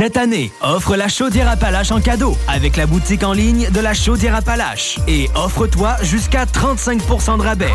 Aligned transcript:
Cette 0.00 0.16
année, 0.16 0.50
offre 0.62 0.96
la 0.96 1.08
chaudière 1.08 1.46
Appalaches 1.46 1.92
en 1.92 2.00
cadeau 2.00 2.34
avec 2.48 2.78
la 2.78 2.86
boutique 2.86 3.22
en 3.22 3.34
ligne 3.34 3.68
de 3.68 3.80
la 3.80 3.92
chaudière 3.92 4.34
Appalaches. 4.34 4.98
Et 5.06 5.28
offre-toi 5.34 5.96
jusqu'à 6.02 6.46
35% 6.46 7.36
de 7.36 7.42
rabais. 7.42 7.74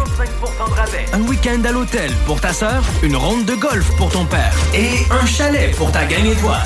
Un 1.13 1.21
week-end 1.21 1.61
à 1.65 1.71
l'hôtel 1.71 2.09
pour 2.25 2.41
ta 2.41 2.51
sœur, 2.51 2.83
une 3.03 3.15
ronde 3.15 3.45
de 3.45 3.53
golf 3.53 3.95
pour 3.97 4.09
ton 4.09 4.25
père 4.25 4.55
et 4.73 5.05
un 5.11 5.25
chalet 5.27 5.75
pour 5.75 5.91
ta 5.91 6.05
gang 6.05 6.25
et 6.25 6.35
toi. 6.37 6.57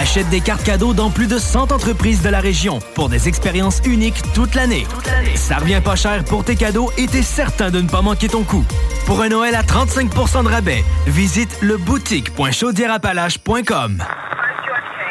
Achète 0.00 0.30
des 0.30 0.40
cartes 0.40 0.62
cadeaux 0.62 0.94
dans 0.94 1.10
plus 1.10 1.26
de 1.26 1.38
100 1.38 1.72
entreprises 1.72 2.22
de 2.22 2.28
la 2.28 2.38
région 2.38 2.78
pour 2.94 3.08
des 3.08 3.26
expériences 3.26 3.80
uniques 3.84 4.22
toute 4.32 4.54
l'année. 4.54 4.86
Ça 5.34 5.56
revient 5.56 5.80
pas 5.84 5.96
cher 5.96 6.22
pour 6.22 6.44
tes 6.44 6.54
cadeaux 6.54 6.92
et 6.96 7.08
t'es 7.08 7.22
certain 7.22 7.72
de 7.72 7.80
ne 7.80 7.88
pas 7.88 8.00
manquer 8.00 8.28
ton 8.28 8.44
coup. 8.44 8.64
Pour 9.06 9.22
un 9.22 9.28
Noël 9.28 9.56
à 9.56 9.62
35% 9.62 10.44
de 10.44 10.48
rabais, 10.48 10.84
visite 11.08 11.58
le 11.62 11.78
boutique.chaudierapalache.com. 11.78 14.04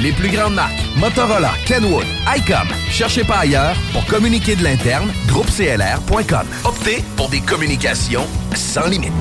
Les 0.00 0.12
plus 0.12 0.28
grandes 0.30 0.54
marques, 0.54 0.78
Motorola, 0.96 1.50
Kenwood, 1.66 2.06
ICOM. 2.36 2.68
Cherchez 2.90 3.24
pas 3.24 3.38
ailleurs 3.38 3.74
pour 3.92 4.04
communiquer 4.06 4.54
de 4.54 4.62
l'interne, 4.62 5.10
groupeclr.com. 5.26 6.46
Optez 6.64 7.04
pour 7.16 7.28
des 7.28 7.40
communications 7.40 8.26
sans 8.54 8.86
limite. 8.86 9.12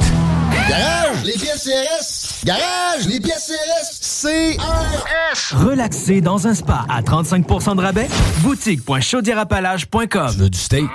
Garage, 0.69 1.23
les 1.23 1.33
pièces 1.33 1.63
CRS. 1.63 2.45
Garage, 2.45 3.07
les 3.07 3.19
pièces 3.19 3.51
CRS. 3.51 4.21
CRS. 4.57 5.55
Relaxer 5.55 6.21
dans 6.21 6.47
un 6.47 6.53
spa 6.53 6.85
à 6.89 7.01
35% 7.01 7.75
de 7.75 7.81
rabais, 7.81 8.07
boutique.chaudierapalache.com. 8.41 10.29
Tu 10.31 10.37
veux 10.37 10.49
du 10.49 10.59
steak? 10.59 10.85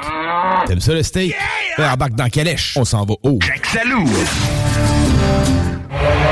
T'aimes 0.66 0.80
ça 0.80 0.92
le 0.94 1.02
steak? 1.02 1.34
Yeah! 1.78 1.92
Embarque 1.92 2.14
dans 2.14 2.28
Calèche. 2.28 2.76
On 2.76 2.84
s'en 2.84 3.04
va 3.04 3.14
haut. 3.24 3.38
Salut! 3.64 4.06
À 5.90 6.31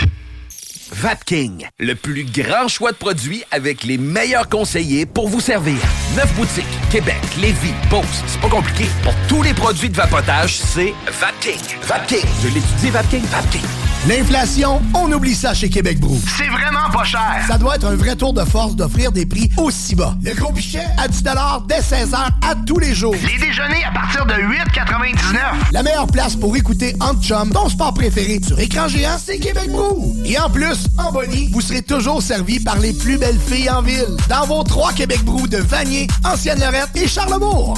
Vapking, 0.91 1.67
le 1.79 1.95
plus 1.95 2.25
grand 2.25 2.67
choix 2.67 2.91
de 2.91 2.97
produits 2.97 3.43
avec 3.51 3.83
les 3.83 3.97
meilleurs 3.97 4.49
conseillers 4.49 5.05
pour 5.05 5.29
vous 5.29 5.39
servir. 5.39 5.77
Neuf 6.15 6.33
boutiques, 6.35 6.65
Québec, 6.91 7.21
Lévis, 7.39 7.73
Beauce, 7.89 8.05
c'est 8.27 8.41
pas 8.41 8.49
compliqué. 8.49 8.85
Pour 9.01 9.13
tous 9.29 9.41
les 9.41 9.53
produits 9.53 9.89
de 9.89 9.95
vapotage, 9.95 10.57
c'est 10.57 10.93
Vapking. 11.07 11.61
Vapking. 11.83 12.25
Je 12.43 12.47
l'étudie, 12.49 12.89
Vapking. 12.89 13.23
Vapking. 13.25 13.61
L'inflation, 14.07 14.81
on 14.95 15.11
oublie 15.11 15.35
ça 15.35 15.53
chez 15.53 15.69
Québec 15.69 15.99
Brou. 15.99 16.19
C'est 16.35 16.47
vraiment 16.47 16.89
pas 16.91 17.03
cher. 17.03 17.43
Ça 17.47 17.59
doit 17.59 17.75
être 17.75 17.85
un 17.85 17.95
vrai 17.95 18.15
tour 18.15 18.33
de 18.33 18.43
force 18.43 18.75
d'offrir 18.75 19.11
des 19.11 19.27
prix 19.27 19.51
aussi 19.57 19.93
bas. 19.93 20.15
Le 20.23 20.33
gros 20.33 20.51
pichet 20.51 20.85
à 20.97 21.07
10 21.07 21.23
dès 21.67 21.81
16h 21.81 22.15
à 22.15 22.55
tous 22.65 22.79
les 22.79 22.95
jours. 22.95 23.13
Les 23.13 23.37
déjeuners 23.37 23.83
à 23.85 23.91
partir 23.91 24.25
de 24.25 24.33
8,99. 24.33 25.37
La 25.71 25.83
meilleure 25.83 26.07
place 26.07 26.35
pour 26.35 26.57
écouter 26.57 26.95
Entre 26.99 27.21
Chum, 27.21 27.51
ton 27.51 27.69
sport 27.69 27.93
préféré 27.93 28.39
sur 28.45 28.59
écran 28.59 28.87
géant, 28.87 29.17
c'est 29.23 29.37
Québec 29.37 29.69
Brou. 29.69 30.15
Et 30.25 30.39
en 30.39 30.49
plus, 30.49 30.80
en 30.97 31.11
Bonnie, 31.11 31.49
vous 31.51 31.61
serez 31.61 31.81
toujours 31.81 32.21
servi 32.21 32.59
par 32.59 32.79
les 32.79 32.93
plus 32.93 33.17
belles 33.17 33.39
filles 33.39 33.69
en 33.69 33.81
ville. 33.81 34.17
Dans 34.29 34.45
vos 34.45 34.63
trois 34.63 34.93
Québec 34.93 35.23
Brou 35.23 35.47
de 35.47 35.57
Vanier, 35.57 36.07
Ancienne-Lorette 36.23 36.95
et 36.95 37.07
Charlebourg. 37.07 37.77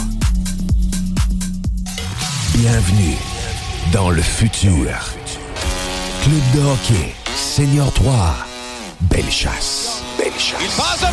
Bienvenue 2.55 3.17
dans 3.91 4.09
le 4.09 4.21
futur. 4.21 4.87
Club 6.23 6.41
de 6.55 6.67
hockey, 6.67 7.13
Senior 7.35 7.91
3, 7.93 8.35
Belle 9.09 9.29
chasse. 9.29 10.03
Belle. 10.23 10.33
Il 10.61 10.67
passe 10.67 11.01
le! 11.01 11.07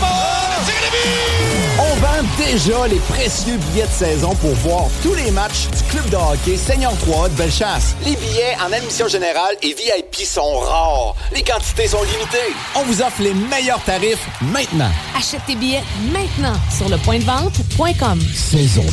On 1.79 1.95
vend 1.97 2.23
déjà 2.37 2.87
les 2.89 2.99
précieux 2.99 3.57
billets 3.57 3.87
de 3.87 3.93
saison 3.93 4.35
pour 4.37 4.53
voir 4.57 4.85
tous 5.03 5.15
les 5.15 5.31
matchs 5.31 5.69
du 5.69 5.83
club 5.85 6.09
de 6.11 6.17
hockey 6.17 6.57
Seigneur 6.57 6.93
3 7.07 7.31
de 7.31 7.35
Bellechasse. 7.35 7.95
Les 8.05 8.17
billets 8.17 8.57
en 8.65 8.71
admission 8.73 9.09
générale 9.09 9.57
et 9.63 9.75
VIP 9.75 10.17
sont 10.27 10.59
rares. 10.59 11.15
Les 11.33 11.43
quantités 11.43 11.89
sont 11.89 12.03
limitées. 12.03 12.53
On 12.75 12.83
vous 12.83 13.01
offre 13.01 13.23
les 13.23 13.33
meilleurs 13.33 13.83
tarifs 13.85 14.27
maintenant. 14.43 14.91
Achète 15.17 15.41
tes 15.47 15.55
billets 15.55 15.83
maintenant 16.13 16.55
sur 16.77 16.89
le 16.91 16.99
point 16.99 17.19
de 17.19 17.25
vente.com. 17.25 18.21
Saison 18.35 18.85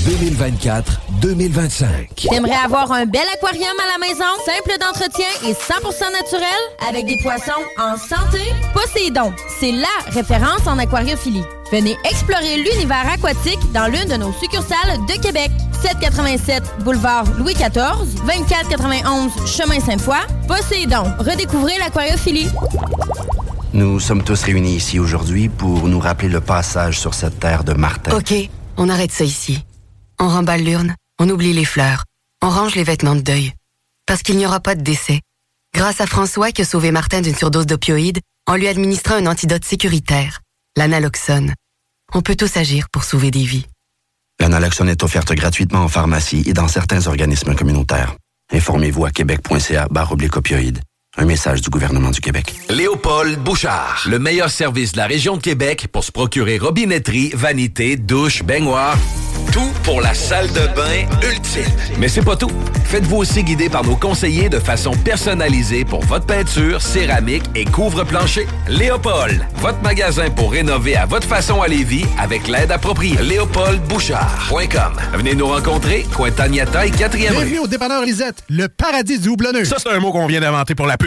2024-2025. 1.22 2.29
T'aimerais 2.29 2.64
avoir 2.64 2.91
un 2.91 3.05
bel 3.05 3.28
aquarium 3.34 3.75
à 3.84 3.87
la 3.99 4.08
maison, 4.08 4.23
simple 4.46 4.78
d'entretien 4.79 5.28
et 5.46 5.53
100% 5.53 6.11
naturel, 6.14 6.47
avec 6.87 7.05
des 7.05 7.17
poissons 7.22 7.52
en 7.78 7.97
santé? 7.97 8.40
Poséidon, 8.73 9.34
c'est 9.59 9.72
la 9.73 9.87
référence 10.11 10.65
en 10.67 10.77
aquariophilie. 10.77 11.43
Venez 11.71 11.97
explorer 12.09 12.57
l'univers 12.57 13.09
aquatique 13.11 13.59
dans 13.73 13.87
l'une 13.87 14.05
de 14.05 14.15
nos 14.15 14.31
succursales 14.33 14.97
de 15.07 15.21
Québec. 15.21 15.51
787 15.81 16.63
boulevard 16.83 17.25
Louis 17.37 17.53
XIV, 17.53 18.15
2491 18.25 19.31
chemin 19.45 19.79
Sainte-Foy. 19.79 20.17
Poséidon, 20.47 21.03
redécouvrez 21.19 21.77
l'aquariophilie. 21.77 22.49
Nous 23.73 23.99
sommes 23.99 24.23
tous 24.23 24.43
réunis 24.43 24.75
ici 24.75 24.97
aujourd'hui 24.97 25.49
pour 25.49 25.87
nous 25.87 25.99
rappeler 25.99 26.29
le 26.29 26.41
passage 26.41 26.99
sur 26.99 27.13
cette 27.13 27.39
terre 27.39 27.63
de 27.63 27.73
Martin. 27.73 28.15
OK, 28.15 28.33
on 28.77 28.89
arrête 28.89 29.11
ça 29.11 29.23
ici. 29.23 29.63
On 30.19 30.29
remballe 30.29 30.63
l'urne, 30.63 30.95
on 31.19 31.29
oublie 31.29 31.53
les 31.53 31.65
fleurs, 31.65 32.05
on 32.41 32.49
range 32.49 32.75
les 32.75 32.83
vêtements 32.83 33.15
de 33.15 33.21
deuil. 33.21 33.53
Parce 34.07 34.23
qu'il 34.23 34.37
n'y 34.37 34.45
aura 34.45 34.61
pas 34.61 34.73
de 34.73 34.81
décès. 34.81 35.19
Grâce 35.75 36.01
à 36.01 36.07
François 36.07 36.51
qui 36.51 36.63
a 36.63 36.65
sauvé 36.65 36.91
Martin 36.91 37.21
d'une 37.21 37.35
surdose 37.35 37.67
d'opioïdes 37.67 38.19
en 38.47 38.55
lui 38.55 38.67
administrant 38.67 39.16
un 39.16 39.28
antidote 39.28 39.66
sécuritaire, 39.66 40.41
l'analoxone. 40.76 41.53
On 42.14 42.22
peut 42.22 42.35
tous 42.35 42.58
agir 42.58 42.90
pour 42.90 43.03
sauver 43.03 43.29
des 43.29 43.44
vies. 43.44 43.67
La 44.40 44.49
naloxone 44.49 44.90
est 44.90 45.03
offerte 45.03 45.34
gratuitement 45.34 45.79
en 45.79 45.88
pharmacie 45.88 46.44
et 46.46 46.53
dans 46.53 46.67
certains 46.67 47.08
organismes 47.08 47.55
communautaires. 47.55 48.16
Informez-vous 48.53 49.05
à 49.05 49.11
québec.ca 49.11 49.88
barre 49.90 50.14
opioïdes. 50.14 50.79
Un 51.19 51.25
message 51.25 51.61
du 51.61 51.72
gouvernement 51.72 52.11
du 52.11 52.22
Québec. 52.22 52.53
Léopold 52.69 53.40
Bouchard, 53.40 54.03
le 54.08 54.19
meilleur 54.19 54.52
service 54.52 54.91
de 54.91 54.97
la 54.97 55.08
région 55.08 55.35
de 55.35 55.41
Québec 55.41 55.87
pour 55.91 56.03
se 56.03 56.11
procurer 56.11 56.59
robinetterie, 56.59 57.31
vanité, 57.34 57.96
douche, 57.96 58.43
baignoire. 58.43 58.96
Tout 59.52 59.72
pour 59.84 60.02
la 60.02 60.14
salle 60.14 60.47
de 60.49 60.67
bain 60.75 61.08
ultime. 61.28 61.64
Mais 61.97 62.08
c'est 62.08 62.22
pas 62.22 62.35
tout. 62.35 62.52
Faites-vous 62.85 63.17
aussi 63.17 63.43
guider 63.43 63.69
par 63.69 63.84
nos 63.84 63.96
conseillers 63.96 64.49
de 64.49 64.59
façon 64.59 64.91
personnalisée 64.91 65.85
pour 65.85 66.03
votre 66.05 66.28
peinture, 66.28 66.81
céramique 66.81 67.46
et 67.55 67.66
couvre-plancher. 67.66 68.46
Léopold, 68.67 69.43
votre 69.55 69.81
magasin 69.81 70.29
pour 70.29 70.52
rénover 70.52 70.96
à 70.96 71.08
votre 71.08 71.28
façon 71.28 71.61
à 71.64 71.67
Lévis 71.67 72.05
avec 72.19 72.47
l'aide 72.47 72.72
appropriée. 72.72 73.17
LéopoldBouchard.com. 73.23 74.93
Venez 75.14 75.34
nous 75.34 75.47
rencontrer, 75.47 76.05
Cointagnata 76.14 76.85
et 76.85 76.91
4e 76.91 77.14
rue. 77.14 77.17
Bienvenue 77.17 77.59
au 77.59 77.67
dépanneur 77.67 78.03
Lisette, 78.03 78.43
le 78.49 78.67
paradis 78.67 79.17
du 79.19 79.29
houblonneux. 79.29 79.66
Ça, 79.66 79.78
c'est 79.79 79.90
un 79.90 79.99
mot 79.99 80.11
qu'on 80.11 80.28
vient 80.28 80.41
d'inventer 80.41 80.75
pour 80.75 80.85
la 80.85 80.97
pub. 80.97 81.06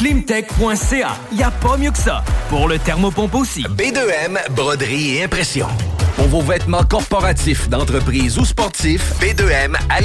Climtech.ca. 0.00 1.14
Y 1.30 1.42
a 1.42 1.50
pas 1.50 1.76
mieux 1.76 1.90
que 1.90 1.98
ça. 1.98 2.24
Pour 2.48 2.68
le 2.68 2.78
thermopompe 2.78 3.34
aussi. 3.34 3.64
B2M, 3.64 4.50
broderie 4.52 5.16
et 5.16 5.24
impression. 5.24 5.66
Pour 6.16 6.26
vos 6.28 6.40
vêtements 6.40 6.84
corporatifs, 6.84 7.68
d'entreprise 7.68 8.38
ou 8.38 8.46
sportifs, 8.46 9.12
B2M 9.20 9.74
à. 9.90 9.98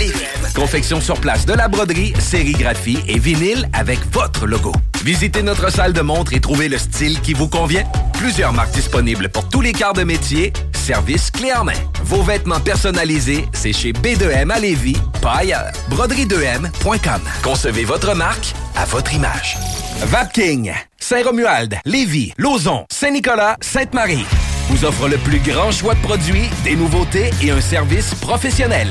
Confection 0.54 1.00
sur 1.00 1.18
place 1.22 1.46
de 1.46 1.54
la 1.54 1.70
broderie, 1.70 2.14
sérigraphie 2.20 3.00
et 3.08 3.18
vinyle 3.18 3.70
avec 3.72 4.00
votre 4.12 4.46
logo. 4.46 4.74
Visitez 5.06 5.44
notre 5.44 5.72
salle 5.72 5.94
de 5.94 6.02
montre 6.02 6.34
et 6.34 6.42
trouvez 6.42 6.68
le 6.68 6.78
style 6.78 7.22
qui 7.22 7.34
vous 7.34 7.48
convient. 7.48 7.86
Plusieurs 8.16 8.52
marques 8.52 8.74
disponibles 8.74 9.30
pour 9.30 9.48
tous 9.48 9.62
les 9.62 9.72
quarts 9.72 9.94
de 9.94 10.04
métier. 10.04 10.52
Service 10.86 11.32
clé 11.32 11.52
en 11.52 11.64
main. 11.64 11.74
Vos 12.04 12.22
vêtements 12.22 12.60
personnalisés, 12.60 13.48
c'est 13.54 13.74
chez 13.74 13.92
B2M 13.92 14.52
à 14.52 14.60
Lévis, 14.60 14.98
pas 15.20 15.38
ailleurs. 15.38 15.72
Broderie2M.com. 15.90 17.22
Concevez 17.42 17.86
votre 17.86 18.14
marque 18.14 18.54
à 18.76 18.86
votre 18.86 19.12
image. 19.16 19.58
Vapking, 20.04 20.72
Saint-Romuald, 21.00 21.80
Lévis, 21.86 22.34
Lauson, 22.38 22.86
Saint-Nicolas, 22.92 23.58
Sainte-Marie 23.62 24.28
vous 24.70 24.84
offre 24.84 25.08
le 25.08 25.18
plus 25.18 25.40
grand 25.40 25.72
choix 25.72 25.94
de 25.94 26.02
produits, 26.02 26.50
des 26.64 26.76
nouveautés 26.76 27.30
et 27.42 27.52
un 27.52 27.62
service 27.62 28.16
professionnel. 28.16 28.90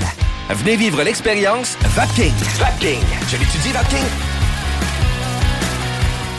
Venez 0.51 0.77
vivre 0.77 1.03
l'expérience 1.03 1.77
Vapking. 1.97 2.33
Vapking. 2.59 3.01
Je 3.29 3.37
l'étudie, 3.37 3.73
Vapking. 3.73 4.05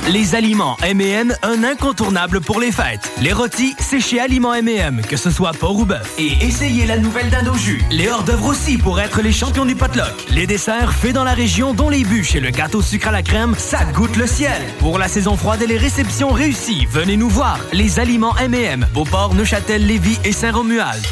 Les 0.07 0.35
aliments 0.35 0.77
M&M, 0.83 1.35
un 1.41 1.63
incontournable 1.63 2.39
pour 2.39 2.59
les 2.59 2.71
fêtes. 2.71 3.11
Les 3.21 3.33
rôtis, 3.33 3.75
c'est 3.79 3.99
chez 3.99 4.19
Aliments 4.19 4.53
M&M, 4.53 5.01
que 5.01 5.17
ce 5.17 5.31
soit 5.31 5.51
porc 5.51 5.79
ou 5.79 5.85
bœuf. 5.85 6.13
Et 6.19 6.45
essayez 6.45 6.85
la 6.85 6.99
nouvelle 6.99 7.31
dinde 7.31 7.47
au 7.47 7.57
jus. 7.57 7.83
Les 7.89 8.07
hors-d'œuvre 8.07 8.45
aussi 8.45 8.77
pour 8.77 8.99
être 8.99 9.23
les 9.23 9.31
champions 9.31 9.65
du 9.65 9.73
potluck. 9.73 10.13
Les 10.29 10.45
desserts 10.45 10.93
faits 10.93 11.13
dans 11.13 11.23
la 11.23 11.33
région, 11.33 11.73
dont 11.73 11.89
les 11.89 12.03
bûches 12.03 12.35
et 12.35 12.39
le 12.39 12.51
gâteau 12.51 12.83
sucre 12.83 13.07
à 13.07 13.11
la 13.11 13.23
crème, 13.23 13.55
ça 13.57 13.83
goûte 13.83 14.15
le 14.15 14.27
ciel. 14.27 14.61
Pour 14.77 14.99
la 14.99 15.07
saison 15.07 15.37
froide 15.37 15.63
et 15.63 15.67
les 15.67 15.77
réceptions 15.77 16.29
réussies, 16.29 16.85
venez 16.85 17.17
nous 17.17 17.29
voir. 17.29 17.57
Les 17.73 17.97
aliments 17.99 18.37
M&M, 18.37 18.85
Beauport, 18.93 19.33
Neuchâtel, 19.33 19.87
Lévis 19.87 20.19
et 20.23 20.33
Saint-Romuald. 20.33 21.03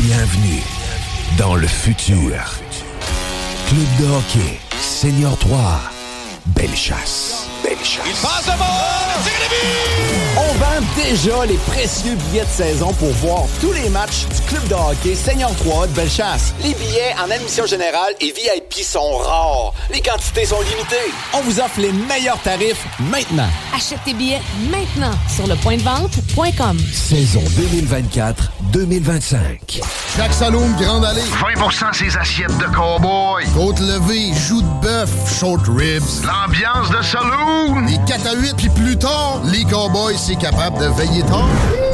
Bienvenue 0.00 0.60
dans 1.38 1.54
le 1.54 1.66
futur. 1.66 2.34
Club 3.68 3.88
de 4.00 4.14
hockey, 4.14 4.60
Senior 4.82 5.38
3, 5.38 5.80
Belle 6.54 6.76
chasse. 6.76 7.48
Belle. 7.64 7.78
Il 8.06 8.14
passe 8.16 8.44
devant! 8.44 8.84
But! 9.24 9.94
On 10.36 10.54
déjà 10.96 11.44
les 11.46 11.56
précieux 11.56 12.14
billets 12.14 12.44
de 12.44 12.50
saison 12.50 12.92
pour 12.94 13.10
voir 13.14 13.44
tous 13.60 13.72
les 13.72 13.88
matchs 13.88 14.26
du 14.26 14.40
club 14.42 14.66
de 14.68 14.74
hockey 14.74 15.14
Senior 15.14 15.54
3 15.56 15.86
de 15.88 15.92
Bellechasse. 15.92 16.54
Les 16.62 16.74
billets 16.74 17.14
en 17.24 17.30
admission 17.30 17.66
générale 17.66 18.14
et 18.20 18.32
VIP 18.32 18.84
sont 18.84 19.16
rares. 19.18 19.72
Les 19.92 20.00
quantités 20.00 20.46
sont 20.46 20.60
limitées. 20.60 21.12
On 21.32 21.40
vous 21.40 21.60
offre 21.60 21.80
les 21.80 21.92
meilleurs 21.92 22.40
tarifs 22.42 22.86
maintenant. 23.10 23.48
Achète 23.74 24.00
tes 24.04 24.14
billets 24.14 24.42
maintenant 24.70 25.12
sur 25.34 25.46
le 25.46 25.56
point 25.56 25.76
de 25.76 25.82
vente.com. 25.82 26.78
Saison 26.92 27.42
2024-2025. 28.72 29.82
Chaque 30.16 30.32
saloon 30.32 30.70
Grande 30.80 31.04
Allée. 31.04 31.20
20% 31.22 31.92
ses 31.92 32.16
assiettes 32.16 32.56
de 32.58 32.66
cowboy. 32.74 33.44
Côte 33.54 33.80
levée, 33.80 34.32
joues 34.34 34.62
de 34.62 34.80
bœuf, 34.82 35.10
short 35.38 35.66
ribs. 35.68 36.24
L'ambiance 36.24 36.90
de 36.90 37.02
saloon. 37.02 37.80
Les 37.86 37.98
4 38.06 38.26
à 38.26 38.34
8, 38.34 38.54
puis 38.56 38.68
plus 38.70 38.96
tard, 38.96 39.40
les 39.44 39.64
cowboys, 39.64 40.16
c'est 40.16 40.36
capable 40.36 40.73
de 40.78 40.88
veiller 40.96 41.24
tard. 41.26 41.93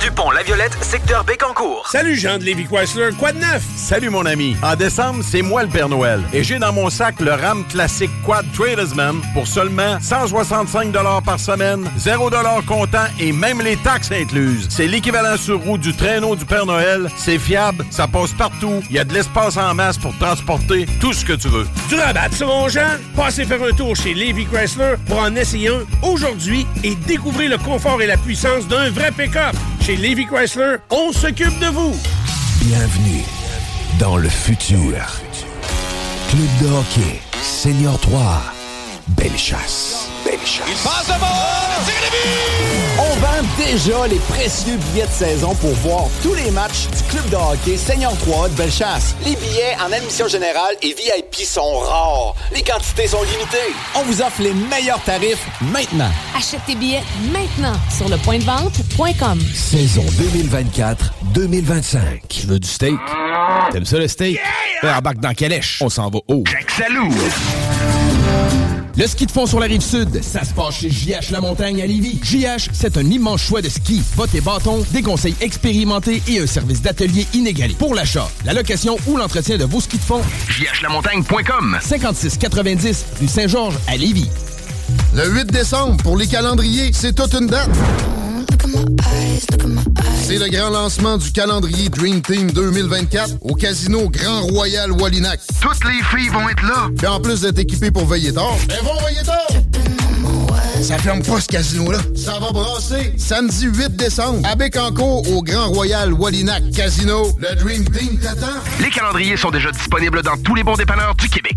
du 0.00 0.10
pont 0.10 0.30
La 0.30 0.42
Violette, 0.42 0.76
secteur 0.82 1.24
Bécancourt. 1.24 1.86
Salut 1.90 2.16
Jean 2.16 2.38
de 2.38 2.44
Lévi 2.44 2.64
Chrysler, 2.64 3.10
quoi 3.18 3.32
de 3.32 3.38
neuf? 3.38 3.62
Salut 3.76 4.08
mon 4.08 4.24
ami. 4.24 4.56
En 4.62 4.74
décembre, 4.74 5.22
c'est 5.22 5.42
moi 5.42 5.62
le 5.62 5.68
Père 5.68 5.88
Noël. 5.88 6.22
Et 6.32 6.42
j'ai 6.42 6.58
dans 6.58 6.72
mon 6.72 6.88
sac 6.88 7.20
le 7.20 7.32
RAM 7.32 7.64
classique 7.66 8.10
Quad 8.24 8.46
Tradesman 8.52 9.20
pour 9.34 9.46
seulement 9.46 9.98
165 10.00 10.92
par 11.24 11.38
semaine, 11.38 11.90
0 11.98 12.30
comptant 12.66 13.04
et 13.18 13.32
même 13.32 13.60
les 13.60 13.76
taxes 13.76 14.10
incluses. 14.12 14.68
C'est 14.70 14.86
l'équivalent 14.86 15.36
sur 15.36 15.60
roue 15.60 15.76
du 15.78 15.94
traîneau 15.94 16.34
du 16.34 16.46
Père 16.46 16.64
Noël. 16.64 17.08
C'est 17.16 17.38
fiable, 17.38 17.84
ça 17.90 18.06
passe 18.06 18.32
partout. 18.32 18.82
Il 18.88 18.96
y 18.96 18.98
a 18.98 19.04
de 19.04 19.12
l'espace 19.12 19.58
en 19.58 19.74
masse 19.74 19.98
pour 19.98 20.16
transporter 20.18 20.86
tout 21.00 21.12
ce 21.12 21.24
que 21.24 21.34
tu 21.34 21.48
veux. 21.48 21.66
Tu 21.88 21.96
rabattes 21.96 22.34
sur 22.34 22.46
mon 22.46 22.68
Jean? 22.68 22.96
Passez 23.14 23.44
faire 23.44 23.62
un 23.62 23.72
tour 23.72 23.94
chez 23.94 24.14
Lévi 24.14 24.46
Chrysler 24.46 24.94
pour 25.06 25.18
en 25.18 25.34
essayer 25.36 25.68
un 25.68 25.84
aujourd'hui 26.02 26.66
et 26.84 26.94
découvrir 26.94 27.50
le 27.50 27.58
confort 27.58 28.00
et 28.00 28.06
la 28.06 28.16
puissance 28.16 28.66
d'un 28.66 28.90
vrai 28.90 29.10
pick-up. 29.12 29.54
Chez 29.90 29.96
Lévi 29.96 30.24
Chrysler, 30.24 30.76
on 30.90 31.10
s'occupe 31.10 31.58
de 31.58 31.66
vous. 31.66 31.92
Bienvenue 32.62 33.24
dans 33.98 34.18
le 34.18 34.28
futur. 34.28 34.94
Club 36.28 36.48
de 36.62 36.72
hockey, 36.72 37.20
Senior 37.42 37.98
3, 37.98 38.40
Belle 39.16 39.36
chasse. 39.36 40.08
Belle 40.24 40.36
Bellechasse. 40.36 40.66
Il 40.68 40.74
passe 40.76 41.06
de 41.06 41.18
bord! 41.18 41.56
On 42.98 43.16
vend 43.20 43.42
déjà 43.56 44.06
les 44.06 44.18
précieux 44.18 44.76
billets 44.92 45.06
de 45.06 45.10
saison 45.10 45.54
pour 45.54 45.72
voir 45.76 46.04
tous 46.22 46.34
les 46.34 46.50
matchs 46.50 46.88
du 46.96 47.02
club 47.04 47.28
de 47.30 47.36
hockey 47.36 47.76
Seigneur 47.76 48.12
3 48.18 48.48
de 48.50 48.54
Bellechasse. 48.54 49.14
Les 49.24 49.36
billets 49.36 49.76
en 49.80 49.90
admission 49.92 50.28
générale 50.28 50.74
et 50.82 50.94
VIP 50.94 51.36
sont 51.44 51.78
rares. 51.78 52.34
Les 52.54 52.62
quantités 52.62 53.06
sont 53.08 53.22
limitées. 53.22 53.74
On 53.96 54.02
vous 54.02 54.20
offre 54.20 54.42
les 54.42 54.52
meilleurs 54.52 55.02
tarifs 55.04 55.46
maintenant. 55.62 56.10
Achète 56.36 56.60
tes 56.66 56.74
billets 56.74 57.02
maintenant 57.32 57.74
sur 57.96 58.08
le 58.08 58.16
point 58.18 58.38
de 58.38 58.44
vente.com. 58.44 59.40
Saison 59.54 60.04
2024-2025. 61.34 61.98
Tu 62.28 62.46
veux 62.46 62.58
du 62.58 62.68
steak? 62.68 62.98
T'aimes 63.72 63.86
ça 63.86 63.98
le 63.98 64.08
steak? 64.08 64.38
Yeah! 64.82 64.98
Embarque 64.98 65.18
dans 65.18 65.34
Calèche. 65.34 65.78
On 65.82 65.88
s'en 65.88 66.10
va 66.10 66.18
haut. 66.28 66.44
Salou! 66.76 67.10
Le 69.00 69.06
ski 69.06 69.24
de 69.24 69.30
fond 69.30 69.46
sur 69.46 69.58
la 69.60 69.64
rive 69.64 69.80
sud, 69.80 70.22
ça 70.22 70.44
se 70.44 70.52
passe 70.52 70.74
chez 70.74 70.90
JH 70.90 71.30
La 71.30 71.40
Montagne 71.40 71.80
à 71.80 71.86
Lévis. 71.86 72.20
JH, 72.22 72.68
c'est 72.74 72.98
un 72.98 73.10
immense 73.10 73.40
choix 73.40 73.62
de 73.62 73.70
ski, 73.70 74.02
bottes 74.14 74.34
et 74.34 74.42
bâtons, 74.42 74.84
des 74.92 75.00
conseils 75.00 75.34
expérimentés 75.40 76.22
et 76.28 76.38
un 76.38 76.46
service 76.46 76.82
d'atelier 76.82 77.26
inégalé. 77.32 77.72
Pour 77.78 77.94
l'achat, 77.94 78.30
la 78.44 78.52
location 78.52 78.98
ou 79.06 79.16
l'entretien 79.16 79.56
de 79.56 79.64
vos 79.64 79.80
skis 79.80 79.96
de 79.96 80.02
fond, 80.02 80.20
jhlamontagne.com 80.50 81.78
5690 81.80 83.06
rue 83.22 83.28
Saint-Georges 83.28 83.78
à 83.88 83.96
Lévis. 83.96 84.28
Le 85.14 85.30
8 85.30 85.46
décembre, 85.46 85.96
pour 86.02 86.18
les 86.18 86.26
calendriers, 86.26 86.90
c'est 86.92 87.14
toute 87.14 87.32
une 87.32 87.46
date. 87.46 87.70
C'est 90.22 90.38
le 90.38 90.48
grand 90.48 90.70
lancement 90.70 91.18
du 91.18 91.32
calendrier 91.32 91.88
Dream 91.88 92.22
Team 92.22 92.50
2024 92.50 93.36
au 93.42 93.54
Casino 93.54 94.08
Grand 94.08 94.42
Royal 94.42 94.92
Wallinac. 94.92 95.40
Toutes 95.60 95.84
les 95.84 96.02
filles 96.04 96.28
vont 96.28 96.48
être 96.48 96.62
là. 96.62 96.88
Puis 96.96 97.06
en 97.06 97.20
plus 97.20 97.40
d'être 97.40 97.58
équipées 97.58 97.90
pour 97.90 98.06
veiller 98.06 98.32
tard, 98.32 98.56
elles 98.68 98.84
vont 98.84 99.00
veiller 99.04 99.22
tard. 99.24 99.46
Ça 100.82 100.98
ferme 100.98 101.22
pas 101.22 101.40
ce 101.40 101.48
casino-là. 101.48 101.98
Ça 102.16 102.38
va 102.38 102.52
brasser 102.52 103.12
samedi 103.18 103.66
8 103.66 103.96
décembre 103.96 104.48
à 104.48 104.54
Bécancourt 104.54 105.30
au 105.30 105.42
Grand 105.42 105.68
Royal 105.68 106.12
Wallinac 106.12 106.70
Casino. 106.74 107.26
Le 107.38 107.54
Dream 107.56 107.84
Team 107.90 108.18
t'attend. 108.18 108.58
Les 108.80 108.90
calendriers 108.90 109.36
sont 109.36 109.50
déjà 109.50 109.70
disponibles 109.70 110.22
dans 110.22 110.36
tous 110.38 110.54
les 110.54 110.62
bons 110.62 110.76
dépanneurs 110.76 111.14
du 111.16 111.28
Québec. 111.28 111.56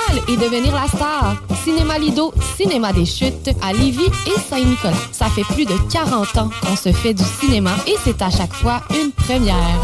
et 0.27 0.37
devenir 0.37 0.73
la 0.73 0.87
star. 0.87 1.35
Cinéma 1.63 1.97
Lido, 1.97 2.33
cinéma 2.57 2.91
des 2.93 3.05
chutes 3.05 3.49
à 3.61 3.73
Lévis 3.73 4.11
et 4.27 4.39
Saint-Nicolas. 4.49 4.93
Ça 5.11 5.27
fait 5.27 5.43
plus 5.43 5.65
de 5.65 5.75
40 5.91 6.37
ans 6.37 6.49
qu'on 6.61 6.75
se 6.75 6.91
fait 6.91 7.13
du 7.13 7.23
cinéma 7.39 7.71
et 7.87 7.95
c'est 8.03 8.21
à 8.21 8.29
chaque 8.29 8.53
fois 8.53 8.81
une 8.91 9.11
première. 9.11 9.81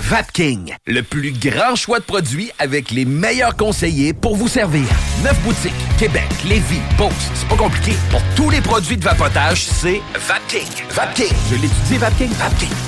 Vapking, 0.00 0.74
le 0.86 1.02
plus 1.02 1.32
grand 1.32 1.74
choix 1.74 1.98
de 1.98 2.04
produits 2.04 2.50
avec 2.58 2.90
les 2.90 3.04
meilleurs 3.04 3.56
conseillers 3.56 4.14
pour 4.14 4.36
vous 4.36 4.48
servir. 4.48 4.86
Neuf 5.22 5.38
boutiques, 5.42 5.74
Québec, 5.98 6.28
Lévis, 6.46 6.80
Beauce, 6.96 7.12
c'est 7.34 7.46
pas 7.46 7.56
compliqué. 7.56 7.92
Pour 8.10 8.22
tous 8.34 8.48
les 8.48 8.62
produits 8.62 8.96
de 8.96 9.04
vapotage, 9.04 9.66
c'est 9.66 10.00
Vapking. 10.14 10.66
Vapking, 10.90 11.34
je 11.50 11.56
l'étudie, 11.56 11.98
Vapking, 11.98 12.30
Vapking. 12.30 12.87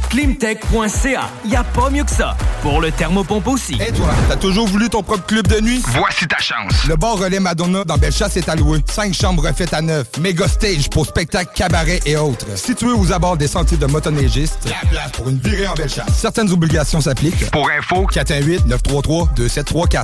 Climtech.ca, 0.11 1.29
y 1.45 1.55
a 1.55 1.63
pas 1.63 1.89
mieux 1.89 2.03
que 2.03 2.11
ça. 2.11 2.35
Pour 2.61 2.81
le 2.81 2.91
thermopompe 2.91 3.47
aussi. 3.47 3.75
Et 3.75 3.93
toi, 3.93 4.09
t'as 4.27 4.35
toujours 4.35 4.67
voulu 4.67 4.89
ton 4.89 5.01
propre 5.01 5.25
club 5.25 5.47
de 5.47 5.61
nuit? 5.61 5.81
Voici 5.87 6.27
ta 6.27 6.37
chance. 6.37 6.73
Le 6.85 6.97
bar 6.97 7.17
relais 7.17 7.39
Madonna 7.39 7.85
dans 7.85 7.97
Bellechasse 7.97 8.35
est 8.35 8.49
alloué. 8.49 8.79
Cinq 8.91 9.13
chambres 9.13 9.47
refaites 9.47 9.73
à 9.73 9.81
neuf. 9.81 10.07
Méga 10.19 10.49
stage 10.49 10.89
pour 10.89 11.05
spectacles, 11.05 11.53
cabarets 11.55 12.01
et 12.05 12.17
autres. 12.17 12.45
Situé 12.57 12.91
aux 12.91 13.13
abords 13.13 13.37
des 13.37 13.47
sentiers 13.47 13.77
de 13.77 13.85
motoneigistes. 13.85 14.65
La 14.65 14.81
place 14.89 15.11
pour 15.13 15.29
une 15.29 15.39
virée 15.39 15.67
en 15.67 15.75
Bellechasse. 15.75 16.13
Certaines 16.13 16.51
obligations 16.51 16.99
s'appliquent. 16.99 17.49
Pour 17.49 17.69
info, 17.71 18.05
418-933-2734. 18.11 20.03